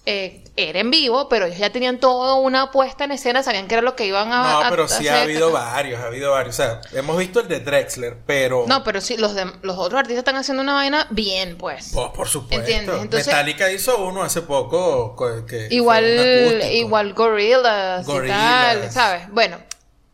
[0.06, 3.74] Eh, era en vivo, pero ellos ya tenían toda una puesta en escena, sabían que
[3.74, 6.54] era lo que iban a No, pero a sí ha habido varios, ha habido varios.
[6.54, 8.66] O sea, hemos visto el de Drexler, pero.
[8.68, 11.88] No, pero sí, los, de, los otros artistas están haciendo una vaina bien, pues.
[11.88, 12.60] Por, por supuesto.
[12.60, 13.00] ¿Entiendes?
[13.00, 15.16] Entonces- Metallica hizo uno hace poco
[15.48, 16.04] que Igual,
[16.72, 18.38] igual Gorillaz y Gorillaz.
[18.82, 19.30] tal, ¿sabes?
[19.30, 19.56] Bueno.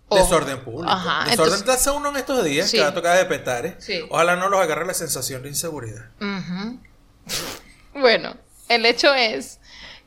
[0.06, 0.22] ojo.
[0.22, 0.88] Desorden público.
[0.92, 1.28] Ajá.
[1.30, 2.76] Desorden entonces- hace uno en estos días Sí.
[2.76, 3.74] que va a tocar de petare.
[3.80, 4.00] Sí.
[4.08, 6.06] Ojalá no los agarre la sensación de inseguridad.
[6.20, 6.78] Ujú.
[7.94, 8.36] Bueno,
[8.68, 9.58] el hecho es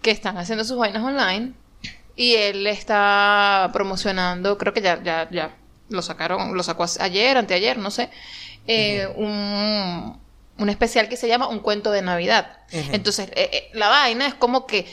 [0.04, 1.54] que están haciendo sus vainas online
[2.16, 5.56] y él está promocionando, creo que ya, ya, ya
[5.90, 8.10] lo sacaron, lo sacó ayer, anteayer, no sé,
[8.68, 10.20] eh, un,
[10.60, 12.58] un especial que se llama Un cuento de Navidad.
[12.72, 14.86] Entonces, eh, eh, la vaina es como que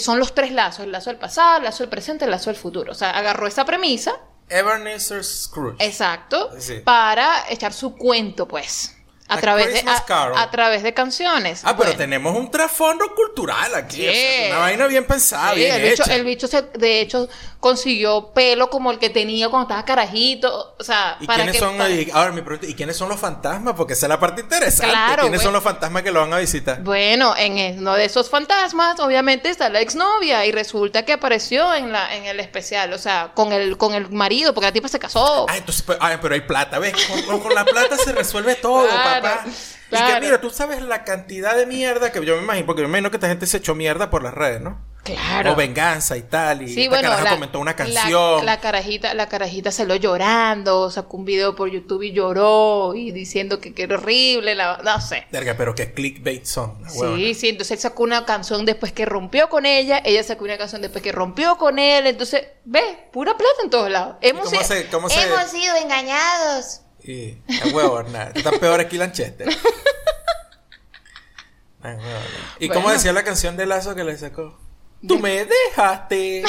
[0.00, 2.58] son los tres lazos, el lazo del pasado, el lazo del presente, el lazo del
[2.58, 2.90] futuro.
[2.92, 4.12] O sea, agarró esa premisa,
[4.48, 5.76] Ebenezer Scrooge.
[5.84, 6.80] exacto, Sí.
[6.84, 8.96] para echar su cuento, pues.
[9.26, 11.62] A A través, de, a, través de canciones.
[11.64, 11.96] Ah, pero Bueno.
[11.96, 14.06] tenemos un trasfondo cultural aquí.
[14.06, 16.14] O sea, una vaina bien pensada, Sí, bien el, bicho, hecha.
[16.14, 17.26] el bicho se- de hecho
[17.58, 20.76] consiguió pelo como el que tenía cuando estaba carajito.
[20.78, 23.08] O sea, ¿Y para quiénes que son, para- y- ahora mi pregunta, ¿y quiénes son
[23.08, 23.72] los fantasmas?
[23.74, 24.92] Porque esa es la parte interesante.
[24.92, 25.54] Claro, ¿Quiénes son güey.
[25.54, 26.82] los fantasmas que lo van a visitar?
[26.82, 31.92] Bueno, en uno de esos fantasmas, obviamente está la exnovia y resulta que apareció en
[31.92, 34.98] la en el especial, o sea, con el con el marido, porque la tipa se
[34.98, 35.46] casó.
[35.48, 36.92] Ah, entonces, pues, ah, pero hay plata, ¿ves?
[37.26, 39.44] Con, con la plata se resuelve todo, Claro, papá.
[39.46, 40.14] Y claro.
[40.14, 42.92] que mira, tú sabes la cantidad de mierda que yo me imagino, porque yo me
[42.98, 44.80] imagino que esta gente se echó mierda por las redes, ¿no?
[45.04, 45.52] Claro.
[45.52, 48.46] O venganza y tal, y Sí, esta bueno, la, comentó una la- canción.
[48.46, 53.12] La, carajita, la carajita se lo llorando, sacó un video por YouTube y lloró y
[53.12, 55.26] diciendo que, que era horrible, la, no sé.
[55.30, 56.82] Verga, pero qué clickbait son.
[56.82, 57.16] la huevona.
[57.18, 60.56] Sí, sí, entonces él sacó una canción después que rompió con ella, ella sacó una
[60.56, 64.16] canción después que rompió con él, entonces, ve, pura plata en todos lados.
[64.22, 66.80] Hemos, cómo se- cómo se- hemos sido engañados.
[67.04, 68.32] Y, a huevo, nada.
[68.34, 69.48] Está peor que Lanchester.
[71.82, 71.96] Ay.
[72.58, 72.80] ¿Y Bueno.
[72.82, 74.58] cómo decía la canción de Lazo que le sacó?
[75.06, 76.42] Tú me dejaste.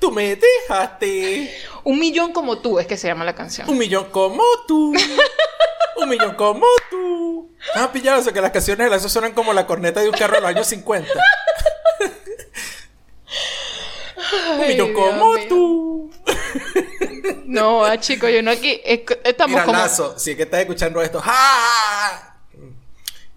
[0.00, 1.54] Tú me dejaste.
[1.84, 3.68] Un millón como tú es que se llama la canción.
[3.70, 4.92] Un millón como tú.
[5.96, 7.52] Un millón como tú.
[7.76, 8.32] ¿Has pillado eso?
[8.32, 10.66] Que las canciones de Lazo suenan como la corneta de un carro de los años
[10.66, 11.08] 50.
[14.52, 15.46] Un millón Dios como mío.
[15.48, 16.10] tú.
[17.44, 19.78] No, ah, chicos, yo no aquí, es- estamos Mira, como...
[19.78, 21.20] Lazo, si es que estás escuchando esto.
[21.20, 22.36] ¡Ja!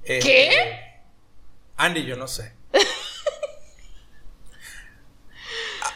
[0.03, 0.79] Este, ¿Qué?
[1.77, 2.53] Andy, yo no sé.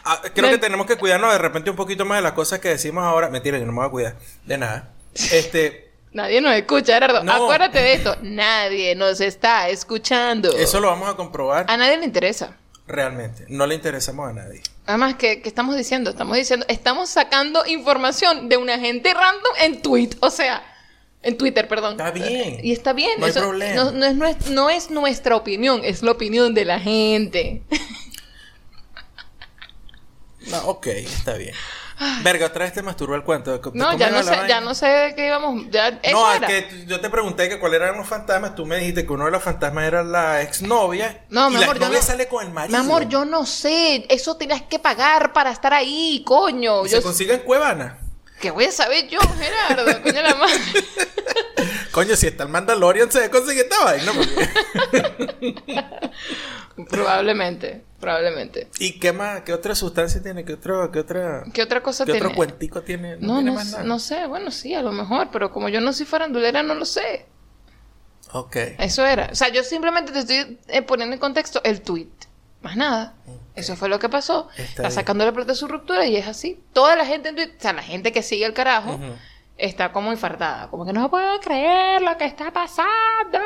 [0.02, 0.52] Ah, ah, creo No.
[0.52, 3.28] que tenemos que cuidarnos de repente un poquito más de las cosas que decimos ahora.
[3.28, 4.16] Mentira, yo no me voy a cuidar
[4.46, 4.88] de nada.
[5.14, 7.22] Este, Nadie nos escucha, Gerardo.
[7.22, 7.32] No.
[7.32, 10.50] Acuérdate de esto, nadie nos está escuchando.
[10.56, 12.56] eso lo vamos a comprobar A nadie le interesa.
[12.86, 13.44] realmente.
[13.48, 14.62] No le interesamos a nadie.
[14.90, 16.10] Además, ¿qué, qué estamos diciendo?
[16.10, 20.10] Estamos diciendo, estamos sacando información de una gente random en tweet.
[20.20, 20.62] O sea,
[21.22, 21.92] En Twitter, perdón.
[21.92, 22.60] Está bien.
[22.62, 23.20] Y está bien.
[23.20, 23.74] No hay problema.
[23.74, 27.62] No, no es, no es nuestra opinión, es la opinión de la gente.
[30.50, 31.54] No, ok, está bien.
[32.22, 33.60] Verga, otra vez te masturbó el cuento.
[33.60, 34.48] ¿Te No, ya no sé, vaina?
[34.48, 35.64] ya no sé de qué íbamos.
[35.70, 38.54] Ya, No, es que yo te pregunté que cuáles eran los fantasmas.
[38.54, 41.24] Tú me dijiste que uno de los fantasmas era la exnovia.
[41.28, 42.78] No, y mi la amor, yo no- sale con el marido.
[42.78, 44.06] Mi amor, yo no sé.
[44.08, 46.86] Eso tenías que pagar para estar ahí, coño.
[46.86, 47.98] ¿Y Yo se consigue en Cuevana?
[48.40, 49.84] ¿Qué voy a saber yo, Gerardo?
[50.02, 50.54] Coño la madre.
[51.90, 54.12] Coño, si está el Mandalorian, se conseguir esta vaina.
[54.14, 55.60] porque-
[56.88, 58.68] Probablemente, probablemente.
[58.78, 59.42] ¿Y qué más?
[59.42, 60.44] ¿Qué otra sustancia tiene?
[60.44, 61.44] ¿Qué, otro, qué otra...
[61.52, 62.26] ¿Qué otra cosa ¿Qué tiene?
[62.26, 63.16] otro cuentico tiene?
[63.18, 63.84] No, tiene no, más sé- nada.
[63.84, 64.26] no sé.
[64.26, 65.28] Bueno, sí, a lo mejor.
[65.32, 67.26] Pero como yo no soy farandulera, no lo sé.
[68.32, 68.56] Ok.
[68.78, 69.28] Eso era.
[69.32, 72.08] O sea, yo simplemente te estoy eh, poniendo en contexto el tweet.
[72.62, 73.14] Más nada.
[73.54, 74.48] Eso fue lo que pasó.
[74.52, 74.92] Está Está, bien.
[74.92, 76.62] sacándole plata a su ruptura y es así.
[76.72, 78.98] Toda la gente en Twitter, o sea, la gente que sigue el carajo.
[79.60, 80.68] Está como infartada.
[80.70, 83.38] Como que no puedo creer lo que está pasando.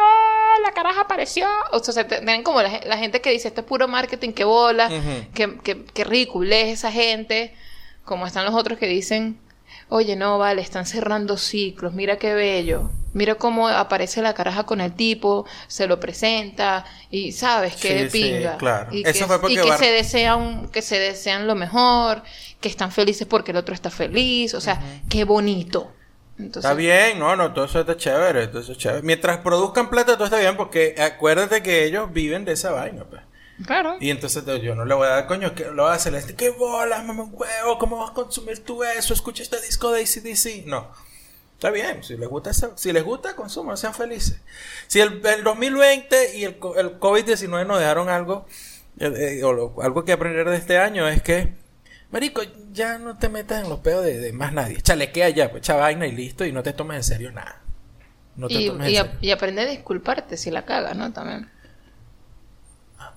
[0.65, 1.47] La caraja apareció.
[1.73, 4.45] O sea, tienen como la, ge- la gente que dice esto es puro marketing, que
[4.45, 5.27] bola, Ujú.
[5.35, 7.55] que, que, que ridículo es esa gente.
[8.05, 9.39] Como están los otros que dicen,
[9.89, 12.91] oye, no, vale, están cerrando ciclos, mira qué bello.
[13.15, 18.23] Mira cómo aparece la caraja con el tipo, se lo presenta y sabes qué sí,
[18.23, 18.57] pinga.
[18.57, 18.93] claro.
[18.93, 22.23] Y Eso que, fue porque y que Bar- se desean, que se desean lo mejor,
[22.61, 25.93] que están felices porque el otro está feliz, o sea, qué bonito.
[26.39, 29.03] Entonces, Está bien, no, no, todo eso está chévere, todo eso es chévere.
[29.03, 33.23] Mientras produzcan plata, todo está bien, porque acuérdate que ellos viven de esa vaina, pues.
[33.67, 33.97] Claro.
[34.01, 36.35] Y entonces yo no le voy a dar, coño, que lo voy a hacer este,
[36.35, 37.79] ¿qué bolas, mamá, un huevo?
[37.79, 39.15] ¿Cómo vas a consumir tú eso?
[39.15, 40.67] Escucha este disco de ACDC.
[40.67, 40.91] No.
[41.55, 44.41] Está bien, si les gusta, si les gusta, consuman, sean felices.
[44.89, 48.45] Si el, el 2020 y el, el COVID-19 nos dejaron algo,
[48.99, 51.55] eh, eh, o lo- algo que aprender de este año es que,
[52.15, 52.41] marico,
[52.73, 54.81] ya no te metas en los pedos de, de más nadie.
[54.81, 57.61] Chalequea ya, pues echa vaina y listo, y no te tomes en serio nada.
[58.37, 59.19] No te y, tomes y en serio.
[59.21, 61.13] y aprende a disculparte si la cagas, ¿no?
[61.13, 61.51] También.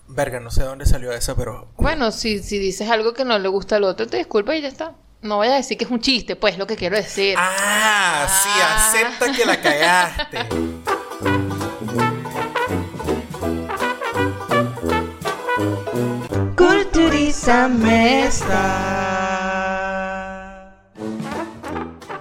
[0.10, 3.38] Verga, no sé de dónde salió eso, pero Bueno, si, si dices algo que no
[3.40, 4.94] le gusta al otro, te disculpas y ya está.
[5.22, 7.36] No vayas a decir que es un chiste, pues, lo que quiero decir.
[7.38, 8.88] Ah, sí, Ah.
[8.88, 10.38] acepta que la cagaste.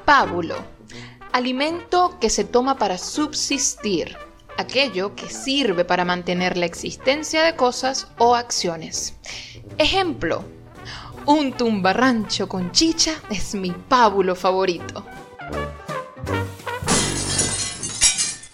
[0.05, 0.57] Pábulo.
[1.33, 4.17] Alimento que se toma para subsistir.
[4.59, 9.17] Aquello que sirve para mantener la existencia de cosas o acciones.
[9.79, 10.45] Ejemplo.
[11.25, 15.05] Un tumbarrancho con chicha es mi pábulo favorito.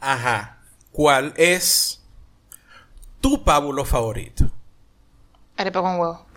[0.01, 0.59] Ajá.
[0.91, 2.03] ¿Cuál es
[3.21, 4.51] tu pábulo favorito?
[5.57, 6.32] Arepa con huevo.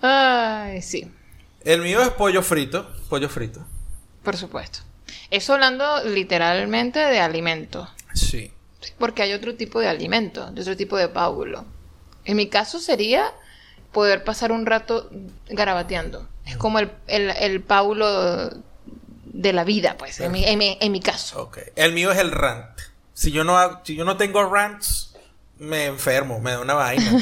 [0.00, 1.10] Ay, sí,
[1.64, 2.88] El mío es pollo frito.
[3.08, 3.64] Pollo frito.
[4.24, 4.80] por supuesto.
[5.30, 7.88] Eso hablando literalmente de alimento.
[8.14, 8.52] Sí.
[8.98, 11.64] Porque hay otro tipo de alimento, de otro tipo de pábulo.
[12.24, 13.32] En mi caso sería
[13.92, 15.08] poder pasar un rato
[15.48, 16.28] garabateando.
[16.44, 18.50] Es como el, el, el pábulo
[19.32, 21.42] de la vida, pues, en mi, en mi- en mi caso.
[21.42, 21.58] Ok.
[21.76, 22.78] El mío es el rant.
[23.14, 25.11] Si yo no, si yo no tengo rants,
[25.62, 27.12] me enfermo, me da una vaina.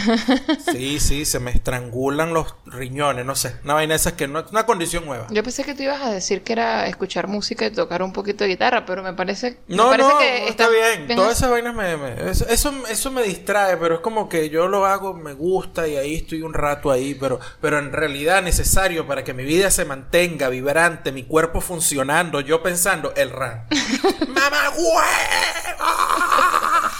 [0.72, 3.56] Sí, sí, se me estrangulan los riñones, no sé.
[3.64, 5.26] Una vaina esa que no es una condición nueva.
[5.30, 8.44] Yo pensé que tú ibas a decir que era escuchar música y tocar un poquito
[8.44, 11.16] de guitarra, pero me parece, me No, parece no, que está estás bien.
[11.16, 14.68] Todas esas vainas me, me- eso, eso, eso me distrae, pero es como que yo
[14.68, 19.06] lo hago, me gusta y ahí estoy un rato ahí, pero, pero en realidad necesario
[19.06, 23.66] para que mi vida se mantenga vibrante, mi cuerpo funcionando, yo pensando, el ran.
[24.28, 26.90] ¡Mamá hueva!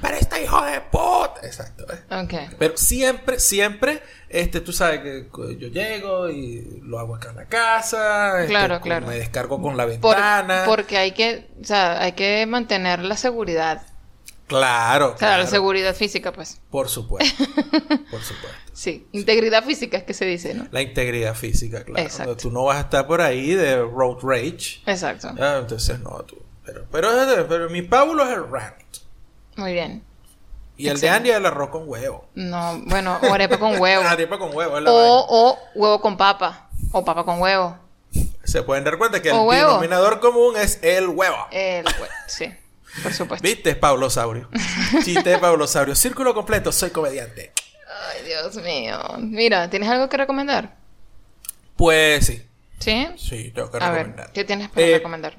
[0.00, 1.40] ¡Para este hijo de puta!
[1.42, 1.84] Exacto.
[1.92, 2.50] ¿eh?
[2.58, 5.28] Pero siempre, siempre, este, tú sabes que
[5.58, 8.40] yo llego y lo hago acá en la casa.
[8.40, 9.06] este, Claro, claro.
[9.06, 10.62] Me descargo con la Por- ventana.
[10.66, 13.82] porque hay que, o sea, hay que mantener la seguridad.
[14.48, 15.42] Claro, O sea, claro.
[15.44, 16.60] la seguridad física, pues.
[16.70, 17.44] Por supuesto.
[18.10, 18.48] Por supuesto.
[18.74, 19.06] Sí.
[19.12, 20.66] Integridad física es que se dice, ¿no?
[20.70, 22.02] La integridad física, claro.
[22.02, 22.36] Exacto.
[22.38, 24.80] Tú no vas a estar por ahí de road rage.
[24.86, 25.28] Exacto.
[25.38, 26.38] Ah, entonces no, tú.
[26.64, 27.10] Pero, pero,
[27.48, 28.76] pero mi pábulo es el rant.
[29.56, 30.02] Muy bien.
[30.76, 31.08] Y el de.
[31.10, 32.28] Andy el arroz con huevo.
[32.34, 34.02] No, bueno, o arepa con huevo.
[34.08, 36.68] Arepa con huevo es la o, o huevo con papa.
[36.92, 37.78] O papa con huevo.
[38.44, 39.68] Se pueden dar cuenta que el huevo.
[39.68, 41.36] denominador común es el huevo.
[41.50, 42.52] El hue- sí,
[43.02, 43.46] por supuesto.
[43.46, 43.76] ¿Viste?
[43.76, 44.48] Paulosaurio.
[45.04, 45.94] Chiste de Paulosaurio.
[45.94, 47.52] Círculo completo, soy comediante.
[48.10, 48.98] Ay, Dios mío.
[49.18, 50.74] Mira, ¿tienes algo que recomendar?
[51.76, 52.42] Pues sí.
[52.80, 53.06] ¿Sí?
[53.16, 54.32] Sí, tengo que A ver, recomendar.
[54.32, 55.36] ¿qué tienes para Eh, recomendar?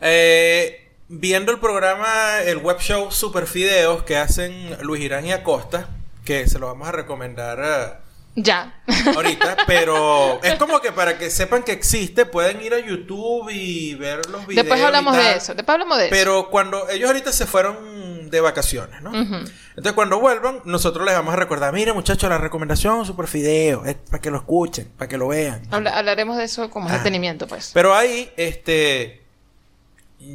[0.00, 0.81] Eh,
[1.14, 5.88] viendo el programa, el web show Super Fideos que hacen Luis Irán y Acosta,
[6.24, 7.92] que se lo vamos a recomendar eh,
[8.36, 8.80] Ya.
[9.14, 13.94] ahorita, pero es como que para que sepan que existe, pueden ir a YouTube y
[13.94, 14.64] ver los videos.
[14.64, 15.54] Después hablamos de eso.
[15.54, 16.10] Después hablamos de eso.
[16.14, 19.12] Pero cuando ellos ahorita se fueron de vacaciones, ¿no?
[19.14, 23.96] Entonces cuando vuelvan, nosotros les vamos a recordar, mire muchachos, la recomendación Super Fideo, es
[23.96, 25.62] para que lo escuchen, para que lo vean.
[25.70, 26.96] Habla- hablaremos de eso como Ah.
[26.96, 27.70] detenimiento, pues.
[27.74, 29.21] Pero ahí, este,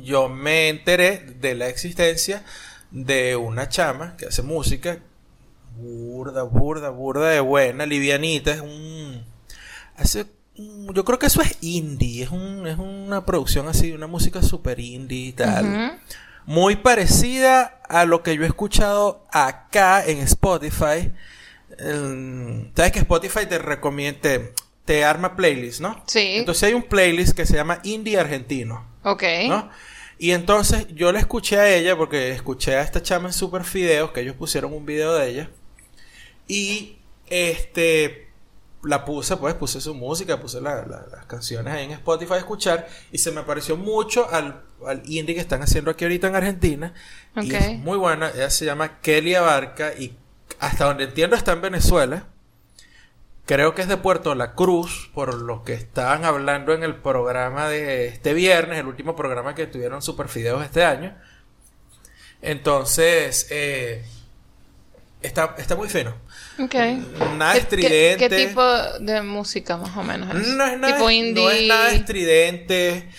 [0.03, 2.43] yo me enteré de la existencia
[2.91, 4.99] de una chama que hace música
[5.77, 9.23] burda, burda, burda de buena, livianita, es un,
[9.95, 10.25] hace,
[10.55, 14.79] yo creo que eso es indie, es un, es una producción así, una música super
[14.79, 15.99] indie y tal.
[16.45, 21.11] Muy parecida a lo que yo he escuchado acá en Spotify.
[21.77, 24.29] El- Sabes que Spotify te recomienda,
[24.87, 26.01] te, arma playlists, ¿no?
[26.07, 26.37] Sí.
[26.37, 29.23] Entonces hay un playlist que se llama Indie Argentino, Ok.
[29.47, 29.69] ¿no?
[30.17, 34.11] Y entonces yo le escuché a ella porque escuché a esta chama en Super Fideos,
[34.11, 35.49] que ellos pusieron un video de ella.
[36.47, 38.25] Y este
[38.83, 42.37] la puse, pues puse su música, puse la- la- las canciones ahí en Spotify a
[42.37, 46.35] escuchar y se me pareció mucho al, al indie que están haciendo aquí ahorita en
[46.35, 46.93] Argentina.
[47.35, 47.61] Y Ok.
[47.61, 50.15] es muy buena, ella se llama Kelly Abarca y
[50.59, 52.27] hasta donde entiendo está en Venezuela.
[53.47, 57.67] Creo que es de Puerto La Cruz, por lo que estaban hablando en el programa
[57.69, 61.15] de este viernes, el último programa que tuvieron Super Fideos este año.
[62.41, 64.03] Entonces, eh,
[65.21, 66.13] está, está muy fino.
[66.59, 66.75] Ok.
[67.37, 68.29] Nada ¿Qué- estridente.
[68.29, 68.63] ¿Qué, qué tipo
[68.99, 70.47] de música más o menos es?
[70.49, 71.43] No es nada, tipo indie.
[71.43, 73.09] no es nada estridente.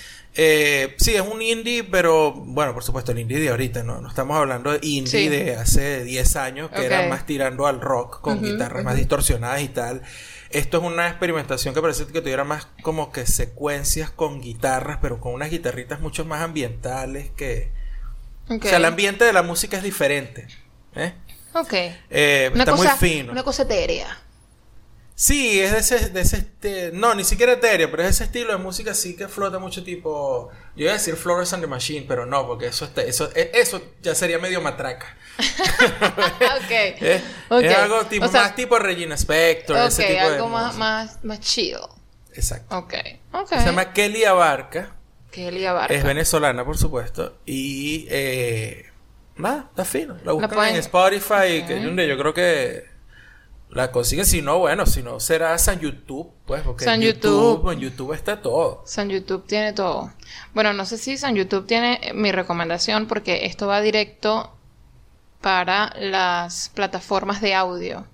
[0.40, 4.08] Eh, sí, es un indie, pero bueno, por supuesto, el indie de ahorita, no, no
[4.08, 5.28] estamos hablando de indie Sí.
[5.28, 9.68] de hace 10 años, que era más tirando al rock con guitarras más distorsionadas y
[9.68, 10.02] tal.
[10.50, 15.18] Esto es una experimentación que parece que tuviera más como que secuencias con guitarras, pero
[15.18, 17.72] con unas guitarritas mucho más ambientales que...
[18.48, 20.46] O sea, el ambiente de la música es diferente.
[20.94, 21.14] ¿eh?
[21.52, 21.72] Ok.
[21.72, 23.32] Eh, está cosa, muy fino.
[23.32, 24.20] Una cosa etérea.
[25.20, 28.52] Sí, es de ese, de ese este, no, ni siquiera etéreo, pero es ese estilo
[28.52, 32.04] de música sí que flota mucho tipo, yo iba a decir Flores and the Machine,
[32.06, 35.16] pero no, porque eso está, eso, e- eso ya sería medio matraca.
[35.38, 36.70] ok.
[37.00, 37.62] Es, Ok.
[37.64, 40.66] es algo tipo, O sea, más tipo Regina Spector, Ok, ese tipo de algo más,
[40.66, 40.78] música.
[40.78, 41.78] más, más chill.
[42.34, 42.78] Exacto.
[42.78, 42.94] Ok.
[43.32, 43.48] Ok.
[43.48, 44.94] Se llama Kelly Abarca,
[45.32, 45.92] Kelly Abarca.
[45.94, 48.86] es venezolana por supuesto, y eh,
[49.34, 50.16] nada, está fino.
[50.24, 51.66] La buscan pueden- en Spotify, Ok.
[51.96, 52.97] que yo creo que
[53.70, 57.56] la consiguen, si no, bueno, si no será San YouTube, pues, porque San en YouTube,
[57.56, 57.70] YouTube.
[57.72, 58.82] en YouTube está todo.
[58.86, 60.12] San YouTube tiene todo.
[60.54, 64.54] Bueno, no sé si San YouTube tiene eh, mi recomendación porque esto va directo
[65.40, 68.06] para las plataformas de audio.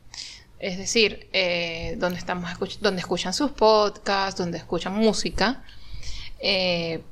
[0.59, 5.63] Es decir, eh, donde estamos escuch- donde escuchan sus podcasts, donde escuchan música.
[6.41, 7.03] Eh,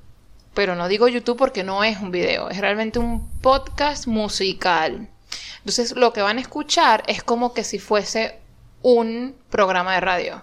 [0.55, 5.09] pero no digo YouTube porque no es un video, es realmente un podcast musical.
[5.59, 8.39] Entonces, lo que van a escuchar es como que si fuese
[8.83, 10.43] un programa de radio.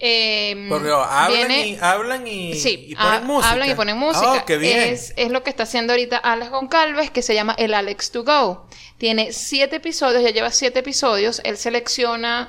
[0.00, 3.50] Eh, Porque oh, hablan, viene- y, hablan y, Sí, y ponen ha- música.
[3.52, 4.32] hablan y ponen música.
[4.32, 4.78] Ah, qué bien.
[4.78, 8.22] Es, es lo que está haciendo ahorita Alex Goncalves, que se llama El Alex to
[8.24, 8.68] Go.
[8.96, 11.40] Tiene siete episodios, ya lleva siete episodios.
[11.44, 12.48] Él selecciona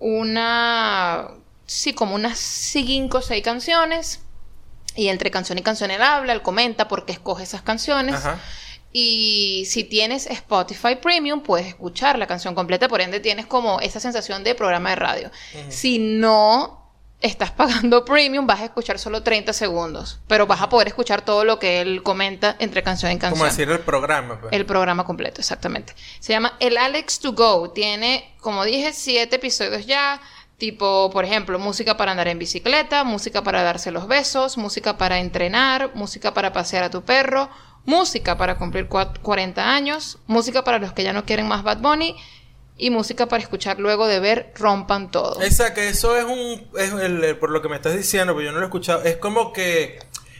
[0.00, 1.28] una,
[1.66, 4.20] sí, como unas cinco o seis canciones.
[4.96, 8.16] Y entre canción y canción él habla, él comenta por qué escoge esas canciones.
[8.16, 8.40] Ajá.
[8.92, 14.00] Y si tienes Spotify Premium, puedes escuchar la canción completa, por ende tienes como esa
[14.00, 15.30] sensación de programa de radio.
[15.68, 16.78] Si no
[17.20, 21.44] estás pagando Premium, vas a escuchar solo 30 segundos, pero vas a poder escuchar todo
[21.44, 23.38] lo que él comenta entre canción y canción.
[23.38, 24.40] Como decir el programa.
[24.40, 24.52] pues.
[24.52, 25.94] El programa completo, exactamente.
[26.20, 27.70] Se llama El Alex to Go.
[27.70, 30.20] Tiene, como dije, siete episodios ya.
[30.58, 35.20] Tipo, por ejemplo, música para andar en bicicleta, música para darse los besos, música para
[35.20, 37.48] entrenar, música para pasear a tu perro,
[37.88, 41.78] música para cumplir cua- 40 años, música para los que ya no quieren más Bad
[41.78, 42.14] Bunny
[42.76, 45.40] y música para escuchar luego de ver Rompan Todo.
[45.74, 46.68] Que eso es un.
[47.40, 49.02] Por lo que me estás diciendo, pero yo no lo he escuchado.
[49.04, 49.98] Es como que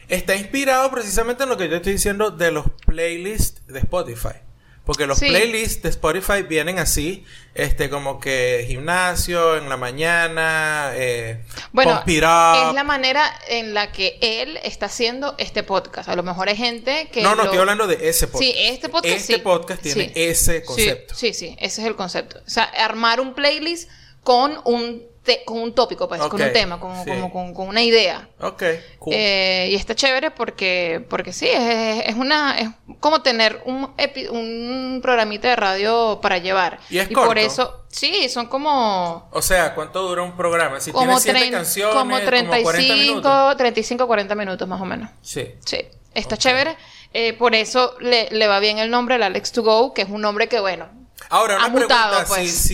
[0.08, 4.36] está inspirado precisamente en lo que yo estoy diciendo de los playlists de Spotify.
[4.88, 5.28] Porque los Sí.
[5.28, 7.22] playlists de Spotify vienen así,
[7.54, 14.16] este, como que gimnasio en la mañana, eh, Bueno, es la manera en la que
[14.22, 16.08] él está haciendo este podcast.
[16.08, 17.20] A lo mejor hay gente que.
[17.20, 18.50] No, no, lo- estoy hablando de ese podcast.
[18.50, 19.40] Sí, este podcast Este sí.
[19.40, 20.12] podcast tiene Sí.
[20.14, 21.14] ese concepto.
[21.14, 22.40] Sí, sí, ese es el concepto.
[22.46, 23.90] O sea, armar un playlist
[24.24, 27.10] con un, te- con un tópico, pues, con un tema, con, sí.
[27.10, 28.26] como, con, con una idea.
[28.40, 28.62] Ok,
[28.98, 29.12] cool.
[29.14, 34.30] Eh, y está chévere porque, porque sí, es, es una, es como tener un, epi-
[34.30, 36.78] un programita de radio para llevar.
[36.88, 37.40] Y es por corto.
[37.40, 40.80] eso, sí, son como, o sea, ¿cuánto dura un programa?
[40.80, 43.22] Si como, tiene siete trein- canciones, como 40 minutos.
[43.22, 45.10] 35, 35, 40 minutos más o menos.
[45.20, 45.46] Sí.
[45.64, 45.78] Sí,
[46.14, 46.76] está chévere.
[47.12, 50.08] Eh, por eso le, le va bien el nombre, el Alex to Go, que es
[50.08, 50.88] un nombre que, bueno,
[51.30, 52.50] Ahora, una Ha mutado, pregunta, pues.
[52.54, 52.68] si,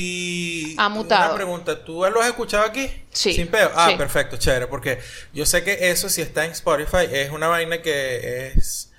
[0.73, 0.77] si...
[0.79, 1.27] Ha mutado.
[1.27, 2.91] Una pregunta, ¿tú lo has escuchado aquí?
[3.11, 3.71] Sí, Sin peo.
[3.75, 3.97] Ah, sí.
[3.97, 5.01] perfecto, chévere, porque
[5.33, 8.91] yo sé que eso si está en Spotify es una vaina que es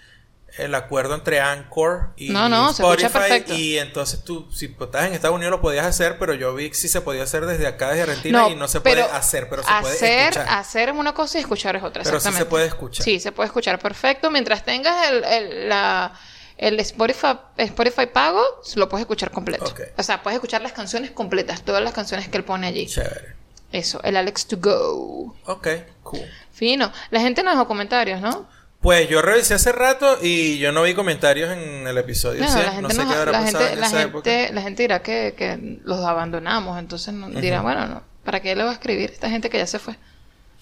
[0.58, 3.54] el acuerdo entre Anchor y No, no, Spotify perfecto.
[3.54, 6.76] y entonces tú si estás en Estados Unidos lo podías hacer, pero yo vi que
[6.76, 9.70] sí se podía hacer desde acá desde Argentina y no se puede hacer, pero se
[9.70, 10.48] hacer, puede escuchar.
[10.50, 12.04] Hacer es una cosa y escuchar es otra.
[12.04, 13.04] Pero sí se puede escuchar.
[13.04, 14.32] Sí, se puede escuchar perfecto.
[14.32, 16.14] Mientras tengas el, el, la,
[16.58, 18.42] el Spotify, Spotify pago,
[18.76, 19.74] lo puedes escuchar completo.
[19.98, 22.86] O sea, puedes escuchar las canciones completas, todas las canciones que él pone allí.
[22.88, 23.36] Chévere.
[23.72, 25.36] Eso, el Alex to Go.
[25.46, 25.68] Ok,
[26.04, 26.22] cool.
[26.54, 26.92] Fino.
[27.12, 28.48] La gente nos dejó comentarios, ¿no?
[28.80, 32.48] Pues yo revisé hace rato y yo no vi comentarios en el episodio.
[32.48, 32.56] ¿sí?
[32.60, 34.30] la gente, no sé nos- qué habrá la, pasado gente, en la, esa época.
[34.30, 38.56] gente, la gente dirá que, que los abandonamos, entonces no- dirá, bueno, no, ¿para qué
[38.56, 39.96] le va a escribir esta gente que ya se fue?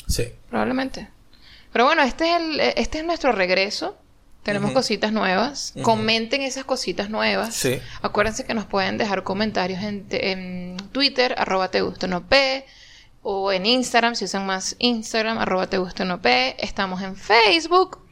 [0.07, 0.31] Sí.
[0.49, 1.09] Probablemente.
[1.73, 3.97] Pero bueno, este es, el, este es nuestro regreso.
[4.43, 5.73] Tenemos cositas nuevas.
[5.81, 7.55] Comenten esas cositas nuevas.
[7.55, 7.79] Sí.
[8.01, 12.65] Acuérdense que nos pueden dejar comentarios en, en Twitter, arroba te gusta no p,
[13.21, 16.55] o en Instagram, si usan más Instagram, arroba te gusta no p.
[16.59, 18.02] Estamos en Facebook.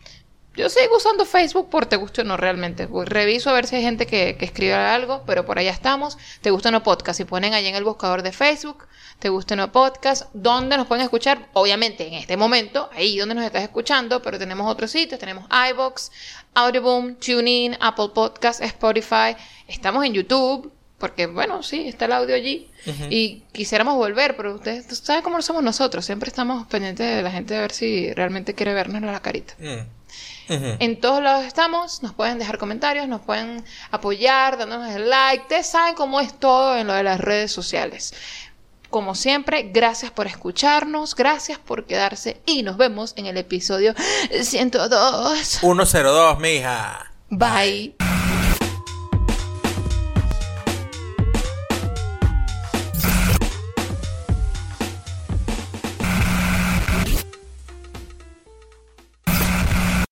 [0.53, 2.87] Yo sigo usando Facebook por te gusta o no realmente.
[3.05, 6.17] Reviso a ver si hay gente que, que escribe algo, pero por allá estamos.
[6.41, 7.17] Te gusta o no podcast.
[7.17, 8.85] Si ponen ahí en el buscador de Facebook,
[9.19, 11.47] te gusta o no podcast, ¿dónde nos pueden escuchar?
[11.53, 15.19] Obviamente en este momento, ahí donde nos estás escuchando, pero tenemos otros sitios.
[15.19, 16.11] Tenemos iBox,
[16.53, 19.37] Audioboom, TuneIn, Apple Podcast, Spotify.
[19.67, 20.73] Estamos en YouTube.
[20.97, 22.69] Porque, bueno, sí, está el audio allí.
[23.09, 26.05] Y quisiéramos volver, pero ustedes tú sabes cómo somos nosotros.
[26.05, 29.55] Siempre estamos pendientes de la gente de ver si realmente quiere vernos la carita.
[29.57, 30.00] Mm.
[30.49, 35.43] En todos lados estamos, nos pueden dejar comentarios, nos pueden apoyar, dándonos el like.
[35.43, 38.13] Ustedes saben cómo es todo en lo de las redes sociales.
[38.89, 43.93] Como siempre, gracias por escucharnos, gracias por quedarse y nos vemos en el episodio
[44.41, 45.59] 102.
[45.87, 47.11] 102, mija.
[47.29, 47.95] Bye.